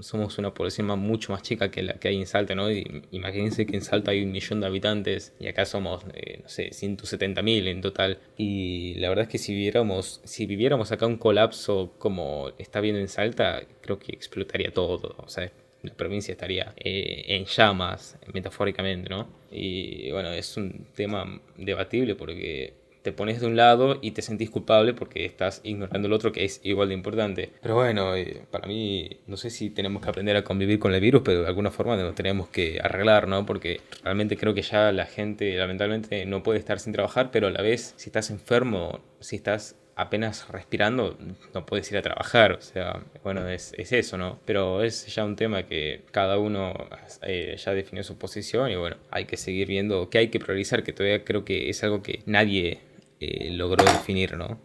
somos 0.00 0.38
una 0.38 0.52
población 0.52 0.86
mucho 0.98 1.32
más 1.32 1.42
chica 1.42 1.70
que 1.70 1.82
la 1.82 1.94
que 1.94 2.08
hay 2.08 2.16
en 2.16 2.26
Salta, 2.26 2.54
¿no? 2.54 2.70
imagínense 2.70 3.66
que 3.66 3.76
en 3.76 3.82
Salta 3.82 4.10
hay 4.10 4.22
un 4.22 4.32
millón 4.32 4.60
de 4.60 4.66
habitantes 4.66 5.34
y 5.40 5.48
acá 5.48 5.64
somos, 5.64 6.04
eh, 6.14 6.40
no 6.42 6.48
sé, 6.48 6.70
170.000 6.70 7.68
en 7.68 7.80
total. 7.80 8.18
Y 8.36 8.94
la 8.94 9.08
verdad 9.08 9.24
es 9.24 9.30
que 9.30 9.38
si 9.38 9.52
viviéramos, 9.54 10.20
si 10.24 10.46
viviéramos 10.46 10.92
acá 10.92 11.06
un 11.06 11.16
colapso 11.16 11.94
como 11.98 12.50
está 12.58 12.80
viendo 12.80 13.00
en 13.00 13.08
Salta, 13.08 13.62
creo 13.80 13.98
que 13.98 14.12
explotaría 14.12 14.72
todo, 14.72 15.14
o 15.18 15.28
sea, 15.28 15.50
la 15.82 15.94
provincia 15.94 16.32
estaría 16.32 16.74
eh, 16.76 17.24
en 17.28 17.44
llamas, 17.44 18.18
metafóricamente, 18.32 19.08
¿no? 19.08 19.28
Y 19.50 20.10
bueno, 20.10 20.30
es 20.32 20.56
un 20.56 20.86
tema 20.94 21.40
debatible 21.56 22.14
porque 22.14 22.74
te 23.06 23.12
pones 23.12 23.40
de 23.40 23.46
un 23.46 23.54
lado 23.54 24.00
y 24.02 24.10
te 24.10 24.20
sentís 24.20 24.50
culpable 24.50 24.92
porque 24.92 25.24
estás 25.24 25.60
ignorando 25.62 26.08
el 26.08 26.12
otro 26.12 26.32
que 26.32 26.44
es 26.44 26.60
igual 26.64 26.88
de 26.88 26.94
importante. 26.94 27.52
Pero 27.62 27.76
bueno, 27.76 28.16
eh, 28.16 28.42
para 28.50 28.66
mí 28.66 29.20
no 29.28 29.36
sé 29.36 29.50
si 29.50 29.70
tenemos 29.70 30.02
que 30.02 30.08
aprender 30.08 30.34
a 30.34 30.42
convivir 30.42 30.80
con 30.80 30.92
el 30.92 31.00
virus, 31.00 31.22
pero 31.24 31.42
de 31.42 31.46
alguna 31.46 31.70
forma 31.70 31.94
nos 31.94 32.16
tenemos 32.16 32.48
que 32.48 32.80
arreglar, 32.82 33.28
¿no? 33.28 33.46
Porque 33.46 33.80
realmente 34.02 34.36
creo 34.36 34.54
que 34.54 34.62
ya 34.62 34.90
la 34.90 35.06
gente 35.06 35.56
lamentablemente 35.56 36.26
no 36.26 36.42
puede 36.42 36.58
estar 36.58 36.80
sin 36.80 36.92
trabajar, 36.92 37.30
pero 37.30 37.46
a 37.46 37.50
la 37.52 37.62
vez 37.62 37.94
si 37.96 38.08
estás 38.08 38.28
enfermo, 38.30 38.98
si 39.20 39.36
estás 39.36 39.76
apenas 39.96 40.48
respirando 40.48 41.16
no 41.54 41.64
puedes 41.64 41.90
ir 41.90 41.98
a 41.98 42.02
trabajar, 42.02 42.52
o 42.52 42.60
sea, 42.60 43.02
bueno, 43.24 43.48
es, 43.48 43.72
eso, 43.78 44.18
¿no? 44.18 44.38
Pero 44.44 44.82
es 44.82 45.06
ya 45.06 45.24
un 45.24 45.36
tema 45.36 45.62
que 45.62 46.02
cada 46.10 46.38
uno 46.38 46.74
eh, 47.22 47.56
ya 47.56 47.72
definió 47.72 48.04
su 48.04 48.18
posición 48.18 48.70
y 48.70 48.76
bueno, 48.76 48.96
hay 49.10 49.24
que 49.24 49.36
seguir 49.38 49.68
viendo 49.68 50.10
qué 50.10 50.18
hay 50.18 50.28
que 50.28 50.38
priorizar, 50.38 50.82
que 50.82 50.92
todavía 50.92 51.24
creo 51.24 51.44
que 51.44 51.70
es 51.70 51.82
algo 51.82 52.02
que 52.02 52.20
nadie 52.26 52.80
eh, 53.20 53.50
logró 53.52 53.84
definir, 53.84 54.36
¿no? 54.36 54.60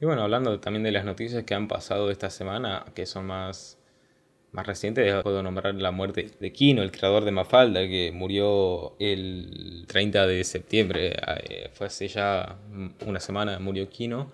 Y 0.00 0.04
bueno, 0.06 0.22
hablando 0.22 0.60
también 0.60 0.82
de 0.82 0.92
las 0.92 1.04
noticias 1.04 1.44
que 1.44 1.54
han 1.54 1.68
pasado 1.68 2.10
esta 2.10 2.30
semana, 2.30 2.84
que 2.94 3.06
son 3.06 3.26
más 3.26 3.78
más 4.56 4.66
reciente 4.66 5.22
puedo 5.22 5.42
nombrar 5.42 5.74
la 5.74 5.90
muerte 5.90 6.30
de 6.40 6.52
Kino, 6.52 6.82
el 6.82 6.90
creador 6.90 7.24
de 7.24 7.30
Mafalda, 7.30 7.80
que 7.86 8.10
murió 8.12 8.96
el 8.98 9.84
30 9.86 10.26
de 10.26 10.44
septiembre. 10.44 11.14
Eh, 11.44 11.70
fue 11.74 11.88
hace 11.88 12.08
ya 12.08 12.56
una 13.06 13.20
semana 13.20 13.58
murió 13.58 13.88
Kino, 13.90 14.32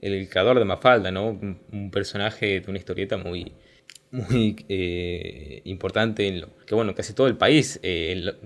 el 0.00 0.28
creador 0.28 0.58
de 0.60 0.64
Mafalda, 0.64 1.10
¿no? 1.10 1.28
Un, 1.28 1.90
personaje 1.90 2.60
de 2.60 2.70
una 2.70 2.78
historieta 2.78 3.16
muy, 3.16 3.52
muy 4.12 4.64
eh, 4.68 5.60
importante 5.64 6.44
que 6.66 6.74
bueno 6.74 6.94
casi 6.94 7.12
todo 7.14 7.26
el 7.26 7.36
país 7.36 7.80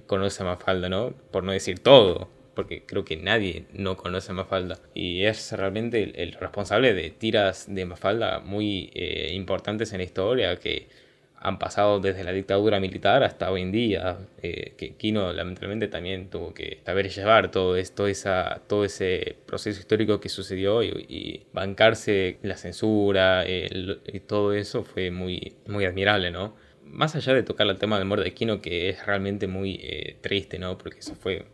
conoce 0.07 0.43
a 0.43 0.47
Mafalda 0.47 0.89
no 0.89 1.13
por 1.31 1.45
no 1.45 1.53
decir 1.53 1.79
todo 1.81 2.29
porque 2.59 2.83
creo 2.85 3.05
que 3.05 3.17
nadie 3.17 3.67
no 3.73 3.97
conoce 3.97 4.33
a 4.33 4.35
Mafalda 4.35 4.81
y 4.93 5.23
es 5.23 5.53
realmente 5.53 6.21
el, 6.21 6.33
responsable 6.33 6.93
de 6.93 7.11
tiras 7.11 7.73
de 7.73 7.85
Mafalda 7.85 8.41
muy 8.41 8.91
importantes 9.31 9.93
en 9.93 9.99
la 9.99 10.03
historia 10.03 10.57
que 10.57 10.89
han 11.37 11.61
pasado 11.61 12.01
desde 12.01 12.25
la 12.25 12.33
dictadura 12.33 12.81
militar 12.81 13.23
hasta 13.23 13.53
hoy 13.53 13.63
en 13.63 13.71
día, 13.71 14.19
eh, 14.43 14.75
que 14.77 14.97
Kino 14.97 15.33
lamentablemente 15.33 15.87
también 15.87 16.31
tuvo 16.31 16.53
que 16.53 16.81
saber 16.85 17.09
llevar 17.11 17.53
todo 17.53 17.77
esto, 17.77 18.09
esa, 18.09 18.61
todo 18.67 18.85
ese 18.85 19.37
proceso 19.47 19.79
histórico 19.79 20.19
que 20.19 20.29
sucedió 20.29 20.83
y, 20.83 21.47
bancarse 21.53 22.39
la 22.43 22.57
censura 22.57 23.45
y 23.47 24.19
todo 24.27 24.53
eso 24.53 24.83
fue 24.83 25.13
muy, 25.13 25.55
muy 25.69 25.85
admirable, 25.85 26.33
¿no? 26.33 26.57
Más 26.83 27.15
allá 27.15 27.35
de 27.35 27.45
tocar 27.45 27.69
el 27.69 27.79
tema 27.79 27.99
del 27.99 28.09
muerte 28.09 28.25
de 28.25 28.35
Kino, 28.35 28.61
que 28.61 28.89
es 28.89 29.07
realmente 29.07 29.47
muy 29.47 29.79
eh, 29.81 30.17
triste, 30.21 30.59
¿no? 30.59 30.77
Porque 30.77 30.99
eso 30.99 31.15
fue 31.15 31.47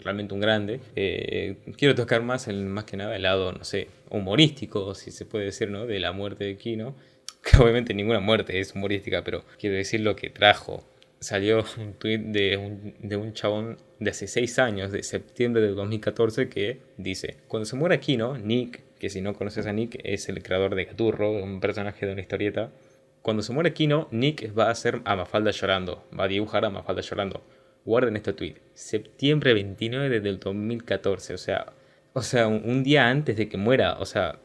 realmente 0.00 0.34
un 0.34 0.40
grande. 0.40 0.80
Eh, 0.96 1.56
quiero 1.76 1.94
tocar 1.94 2.22
más, 2.22 2.48
el, 2.48 2.64
más 2.64 2.84
que 2.84 2.96
nada 2.96 3.16
el 3.16 3.22
lado, 3.22 3.52
no 3.52 3.64
sé, 3.64 3.88
humorístico, 4.10 4.94
si 4.94 5.10
se 5.10 5.26
puede 5.26 5.46
decir, 5.46 5.70
¿no? 5.70 5.86
De 5.86 6.00
la 6.00 6.12
muerte 6.12 6.44
de 6.44 6.56
Kino 6.56 6.94
que 7.42 7.56
obviamente 7.58 7.94
ninguna 7.94 8.20
muerte 8.20 8.58
es 8.60 8.74
humorística, 8.74 9.22
pero 9.24 9.44
quiero 9.58 9.76
decir 9.76 10.00
lo 10.00 10.16
que 10.16 10.30
trajo. 10.30 10.84
Salió 11.20 11.64
un 11.78 11.94
tweet 11.94 12.18
de 12.18 12.56
un, 12.56 12.94
de 12.98 13.16
un 13.16 13.32
chabón 13.34 13.76
de 13.98 14.10
hace 14.10 14.26
6 14.26 14.58
años, 14.58 14.92
de 14.92 15.02
septiembre 15.02 15.62
del 15.62 15.74
2014, 15.74 16.48
que 16.48 16.80
dice, 16.96 17.36
cuando 17.46 17.66
se 17.66 17.76
muera 17.76 18.00
Kino, 18.00 18.38
Nick, 18.38 18.82
que 18.98 19.10
si 19.10 19.20
no 19.20 19.34
conoces 19.34 19.66
a 19.66 19.72
Nick, 19.72 20.00
es 20.02 20.28
el 20.28 20.42
creador 20.42 20.74
de 20.74 20.86
Gaturro, 20.86 21.30
un 21.30 21.60
personaje 21.60 22.06
de 22.06 22.12
una 22.12 22.22
historieta, 22.22 22.72
cuando 23.20 23.42
se 23.42 23.52
muera 23.52 23.74
Kino, 23.74 24.08
Nick 24.10 24.56
va 24.58 24.68
a 24.68 24.70
hacer 24.70 25.02
a 25.04 25.14
Mafalda 25.14 25.50
llorando, 25.50 26.06
va 26.18 26.24
a 26.24 26.28
dibujar 26.28 26.64
a 26.64 26.70
Mafalda 26.70 27.02
llorando. 27.02 27.42
Guarden 27.84 28.16
este 28.16 28.32
tweet, 28.32 28.56
septiembre 28.74 29.54
29 29.54 30.20
del 30.20 30.38
2014, 30.38 31.34
o 31.34 31.38
sea, 31.38 31.72
o 32.12 32.22
sea, 32.22 32.48
un 32.48 32.82
día 32.82 33.08
antes 33.08 33.36
de 33.36 33.48
que 33.48 33.56
muera, 33.56 33.98
o 33.98 34.04
sea, 34.04 34.38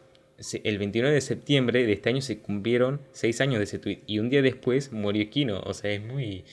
el 0.63 0.77
29 0.77 1.13
de 1.13 1.21
septiembre 1.21 1.85
de 1.85 1.93
este 1.93 2.09
año 2.09 2.21
se 2.21 2.39
cumplieron 2.39 3.01
6 3.11 3.41
años 3.41 3.57
de 3.59 3.63
ese 3.63 3.79
tweet 3.79 4.01
y 4.05 4.19
un 4.19 4.29
día 4.29 4.41
después 4.41 4.91
murió 4.91 5.29
Kino, 5.29 5.61
o 5.61 5.73
sea, 5.73 5.91
es 5.91 6.01
muy, 6.01 6.43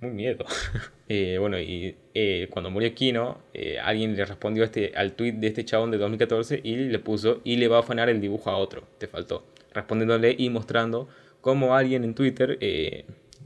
muy 0.00 0.10
miedo. 0.10 0.44
Eh, 1.06 1.36
bueno, 1.38 1.60
y 1.60 1.96
eh, 2.14 2.48
cuando 2.50 2.70
murió 2.70 2.94
Kino, 2.94 3.42
eh, 3.52 3.78
alguien 3.78 4.16
le 4.16 4.24
respondió 4.24 4.64
este, 4.64 4.94
al 4.96 5.12
tweet 5.12 5.32
de 5.32 5.48
este 5.48 5.62
chabón 5.62 5.90
de 5.90 5.98
2014 5.98 6.62
y 6.64 6.76
le 6.76 6.98
puso 6.98 7.42
y 7.44 7.56
le 7.56 7.68
va 7.68 7.76
a 7.76 7.80
afanar 7.80 8.08
el 8.08 8.22
dibujo 8.22 8.48
a 8.48 8.56
otro, 8.56 8.88
te 8.96 9.06
faltó, 9.06 9.44
respondiéndole 9.74 10.34
y 10.38 10.48
mostrando 10.48 11.10
cómo 11.42 11.76
alguien 11.76 12.04
en 12.04 12.14
Twitter 12.14 12.58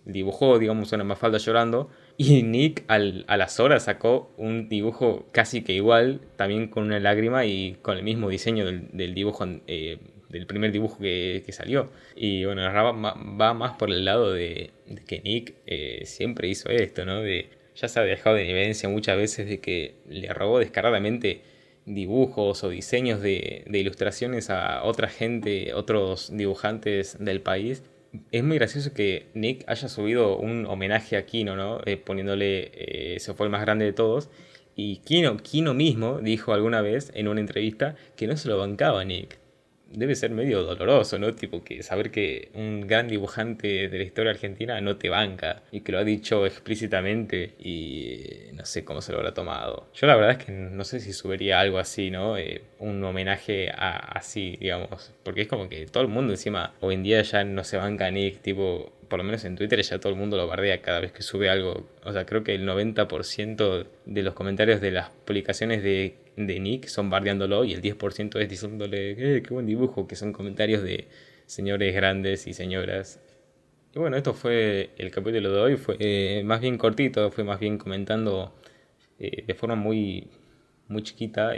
dibujó, 0.05 0.61
digamos, 0.61 0.93
una 0.93 1.03
mafalda 1.03 1.39
llorando 1.39 1.91
y 2.21 2.43
Nick 2.43 2.83
a 2.89 2.99
las 2.99 3.61
horas 3.61 3.85
sacó 3.85 4.33
un 4.37 4.69
dibujo 4.69 5.29
casi 5.31 5.63
que 5.63 5.73
igual, 5.73 6.21
también 6.35 6.67
con 6.67 6.83
una 6.83 6.99
lágrima 6.99 7.47
y 7.47 7.77
con 7.81 7.97
el 7.97 8.03
mismo 8.03 8.29
diseño 8.29 8.67
del, 8.67 9.15
dibujo, 9.15 9.47
eh, 9.69 9.99
del 10.29 10.47
primer 10.49 10.73
dibujo 10.73 10.99
que, 10.99 11.45
salió. 11.51 11.93
Y 12.17 12.45
bueno, 12.45 12.63
va, 12.63 13.55
más 13.55 13.73
por 13.79 13.91
el 13.91 14.05
lado 14.05 14.33
de, 14.33 14.73
que 15.07 15.21
Nick 15.21 15.55
eh, 15.67 16.03
siempre 16.07 16.49
hizo 16.49 16.71
esto, 16.71 17.05
¿no? 17.05 17.23
De, 17.23 17.51
ya 17.77 17.87
se 17.87 18.01
ha 18.01 18.03
dejado 18.03 18.35
de 18.35 18.51
evidencia 18.51 18.89
muchas 18.89 19.17
veces 19.17 19.49
de 19.49 19.61
que 19.61 19.95
le 20.09 20.35
robó 20.35 20.59
descaradamente 20.59 21.43
dibujos 21.87 22.65
o 22.65 22.69
diseños 22.69 23.23
de 23.23 23.65
ilustraciones 23.73 24.51
a 24.51 24.83
otra 24.83 25.09
gente, 25.09 25.73
otros 25.73 26.37
dibujantes 26.37 27.17
del 27.21 27.41
país 27.43 27.85
es 28.31 28.45
muy 28.45 28.59
gracioso 28.59 28.93
que 28.95 29.29
Nick 29.35 29.65
haya 29.67 29.89
subido 29.89 30.39
un 30.39 30.67
homenaje 30.67 31.17
a 31.17 31.27
Kino, 31.27 31.57
¿no? 31.57 31.81
Eh, 31.85 31.97
poniéndole, 31.97 32.71
eh, 32.75 33.21
se 33.21 33.35
fue 33.35 33.47
el 33.47 33.53
más 33.53 33.61
grande 33.61 33.85
de 33.85 33.93
todos. 33.93 34.31
Y 34.77 34.99
Kino, 34.99 35.37
Kino 35.39 35.75
mismo 35.75 36.21
dijo 36.21 36.53
alguna 36.53 36.81
vez 36.81 37.11
en 37.15 37.29
una 37.29 37.41
entrevista 37.41 37.97
que 38.17 38.27
no 38.27 38.37
se 38.37 38.49
lo 38.49 38.59
bancaba 38.59 39.05
Nick 39.05 39.39
debe 39.91 40.15
ser 40.15 40.31
medio 40.31 40.63
doloroso, 40.63 41.19
¿no? 41.19 41.35
Tipo 41.35 41.65
que 41.65 41.83
saber 41.83 42.11
que 42.11 42.51
un 42.55 42.87
gran 42.87 43.09
dibujante 43.09 43.89
de 43.89 43.99
la 43.99 44.05
historia 44.05 44.33
argentina 44.33 44.81
no 44.81 44.97
te 44.97 45.09
banca 45.09 45.63
y 45.73 45.81
que 45.81 45.93
lo 45.93 45.99
ha 45.99 46.05
dicho 46.05 46.47
explícitamente 46.47 47.55
y 47.59 48.53
no 48.53 48.65
sé 48.65 48.85
cómo 48.85 49.01
se 49.01 49.13
lo 49.13 49.19
habrá 49.19 49.35
tomado. 49.35 49.89
Yo 49.95 50.07
la 50.07 50.17
verdad 50.17 50.33
es 50.33 50.45
que 50.45 50.53
no 50.53 50.85
sé 50.85 51.01
si 51.01 51.13
subiría 51.13 51.61
algo 51.61 51.79
así, 51.79 52.11
¿no? 52.11 52.37
Eh, 52.37 52.63
un 52.79 53.03
homenaje 53.03 53.71
a, 53.71 53.97
así, 53.97 54.57
digamos, 54.61 55.13
porque 55.23 55.43
es 55.43 55.49
como 55.49 55.69
que 55.69 55.87
todo 55.87 56.03
el 56.03 56.09
mundo 56.09 56.33
encima 56.33 56.75
hoy 56.81 56.95
en 56.95 57.03
día 57.03 57.23
ya 57.23 57.45
no 57.45 57.65
se 57.65 57.77
banca 57.77 58.11
Nick, 58.11 58.41
tipo 58.43 58.93
por 59.09 59.19
lo 59.19 59.25
menos 59.25 59.45
en 59.45 59.57
Twitter 59.57 59.81
ya 59.81 59.99
todo 59.99 60.13
el 60.13 60.19
mundo 60.19 60.37
lo 60.37 60.47
bardea 60.47 60.83
cada 60.83 61.01
vez 61.01 61.13
que 61.13 61.23
sube 61.23 61.49
algo. 61.49 61.89
O 62.05 62.13
sea, 62.13 62.27
creo 62.27 62.45
que 62.45 62.55
el 62.55 62.69
90% 62.69 63.87
de 64.05 64.23
los 64.23 64.35
comentarios 64.35 64.81
de 64.81 64.91
las 64.91 65.11
publicaciones 65.25 65.83
de, 65.83 66.15
Nick 66.47 66.87
son 66.87 67.11
bardeándolo 67.11 67.65
y 67.65 67.73
el 67.75 67.83
10% 67.83 68.41
es 68.41 68.49
diciéndole, 68.49 69.37
eh, 69.37 69.43
qué 69.43 69.55
buen 69.55 69.67
dibujo, 69.67 70.07
que 70.07 70.17
son 70.17 70.33
comentarios 70.33 70.83
de 70.83 71.09
señores 71.47 71.95
grandes 71.95 72.47
y 72.47 72.55
señoras. 72.55 73.21
Y 73.95 73.99
bueno, 73.99 74.17
esto 74.17 74.35
fue 74.35 74.91
el 74.99 75.11
capítulo 75.11 75.53
de 75.53 75.61
hoy, 75.61 75.77
fue 75.77 75.97
eh, 75.99 76.43
más 76.45 76.61
bien 76.61 76.79
cortito, 76.79 77.31
fue 77.31 77.45
más 77.45 77.59
bien 77.61 77.79
comentando 77.79 78.55
eh, 79.19 79.45
de 79.47 79.55
forma 79.55 79.75
muy, 79.77 80.29
muy 80.89 81.03
chiquita, 81.03 81.53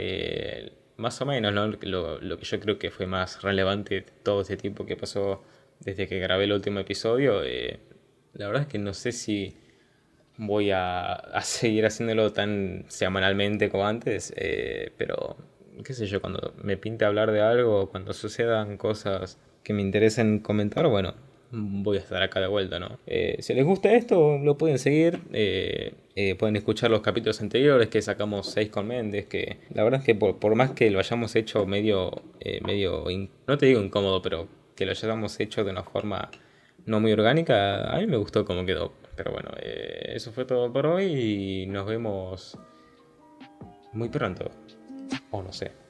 más 0.97 1.21
o 1.21 1.25
menos 1.25 1.53
lo, 1.81 2.19
lo 2.21 2.37
que 2.37 2.45
yo 2.45 2.59
creo 2.59 2.79
que 2.79 2.91
fue 2.91 3.07
más 3.07 3.41
relevante 3.41 4.05
todo 4.23 4.41
ese 4.41 4.57
tiempo 4.57 4.85
que 4.85 4.95
pasó 4.95 5.43
desde 5.83 6.07
que 6.07 6.19
grabé 6.19 6.45
el 6.45 6.53
último 6.53 6.79
episodio. 6.79 7.43
Eh, 7.43 7.79
la 8.33 8.47
verdad 8.47 8.63
es 8.63 8.67
que 8.67 8.77
no 8.77 8.93
sé 8.93 9.11
si 9.11 9.55
voy 10.37 10.71
a, 10.73 11.21
seguir 11.41 11.85
haciéndolo 11.85 12.31
tan 12.33 12.85
semanalmente 12.87 13.69
como 13.69 13.85
antes, 13.85 14.33
eh, 14.35 14.91
pero 14.97 15.37
qué 15.83 15.93
sé 15.93 16.05
yo, 16.07 16.21
cuando 16.21 16.53
me 16.61 16.77
pinte 16.77 17.05
hablar 17.05 17.31
de 17.31 17.41
algo, 17.41 17.89
cuando 17.89 18.13
sucedan 18.13 18.77
cosas 18.77 19.39
que 19.63 19.73
me 19.73 19.81
interesen 19.81 20.39
comentar, 20.39 20.87
bueno, 20.87 21.13
voy 21.51 21.97
a 21.97 21.99
estar 21.99 22.21
acá 22.21 22.39
de 22.39 22.47
vuelta, 22.47 22.79
¿no? 22.79 22.99
Eh, 23.07 23.37
si 23.39 23.53
les 23.53 23.65
gusta 23.65 23.93
esto, 23.93 24.37
lo 24.37 24.57
pueden 24.57 24.79
seguir. 24.79 25.19
Eh, 25.33 25.93
pueden 26.37 26.55
escuchar 26.55 26.91
los 26.91 27.01
capítulos 27.01 27.41
anteriores 27.41 27.89
que 27.89 28.01
sacamos 28.01 28.47
6 28.51 28.69
con 28.69 28.87
Méndez. 28.87 29.25
Que 29.27 29.57
la 29.73 29.83
verdad 29.83 29.99
es 29.99 30.05
que 30.05 30.15
por, 30.15 30.55
más 30.55 30.71
que 30.71 30.89
lo 30.89 30.99
hayamos 30.99 31.35
hecho 31.35 31.65
medio, 31.65 32.23
medio 32.65 33.05
no 33.47 33.57
te 33.57 33.65
digo 33.65 33.81
incómodo, 33.81 34.21
pero 34.21 34.47
que 34.75 34.85
lo 34.85 34.91
hayamos 34.91 35.39
hecho 35.39 35.63
de 35.63 35.71
una 35.71 35.83
forma 35.83 36.29
no 36.85 36.99
muy 36.99 37.11
orgánica, 37.11 37.91
a 37.91 37.99
mí 37.99 38.07
me 38.07 38.17
gustó 38.17 38.45
cómo 38.45 38.65
quedó. 38.65 38.93
Pero 39.15 39.31
bueno, 39.31 39.51
eso 39.61 40.31
fue 40.31 40.45
todo 40.45 40.71
por 40.71 40.85
hoy 40.85 41.05
y 41.05 41.67
nos 41.67 41.85
vemos 41.85 42.57
muy 43.93 44.09
pronto. 44.09 44.49
O 45.31 45.41
no 45.41 45.51
sé. 45.51 45.80